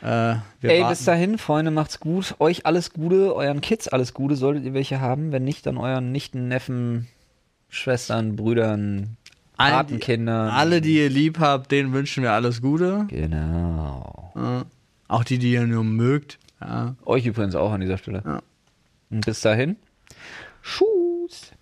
[0.00, 0.92] Äh, wir Ey, warten.
[0.92, 2.34] bis dahin, Freunde, macht's gut.
[2.40, 5.30] Euch alles Gute, euren Kids alles Gute, solltet ihr welche haben.
[5.32, 7.06] Wenn nicht, dann euren Nichten, Neffen,
[7.68, 9.16] Schwestern, Brüdern,
[9.56, 10.50] Patenkindern.
[10.50, 13.06] alle, die ihr lieb habt, denen wünschen wir alles Gute.
[13.08, 14.32] Genau.
[14.34, 14.64] Äh,
[15.08, 16.38] auch die, die ihr nur mögt.
[16.60, 16.96] Ja.
[17.04, 18.22] Euch übrigens auch an dieser Stelle.
[18.24, 18.40] Ja.
[19.10, 19.76] Und bis dahin.
[20.62, 21.52] Tschüss.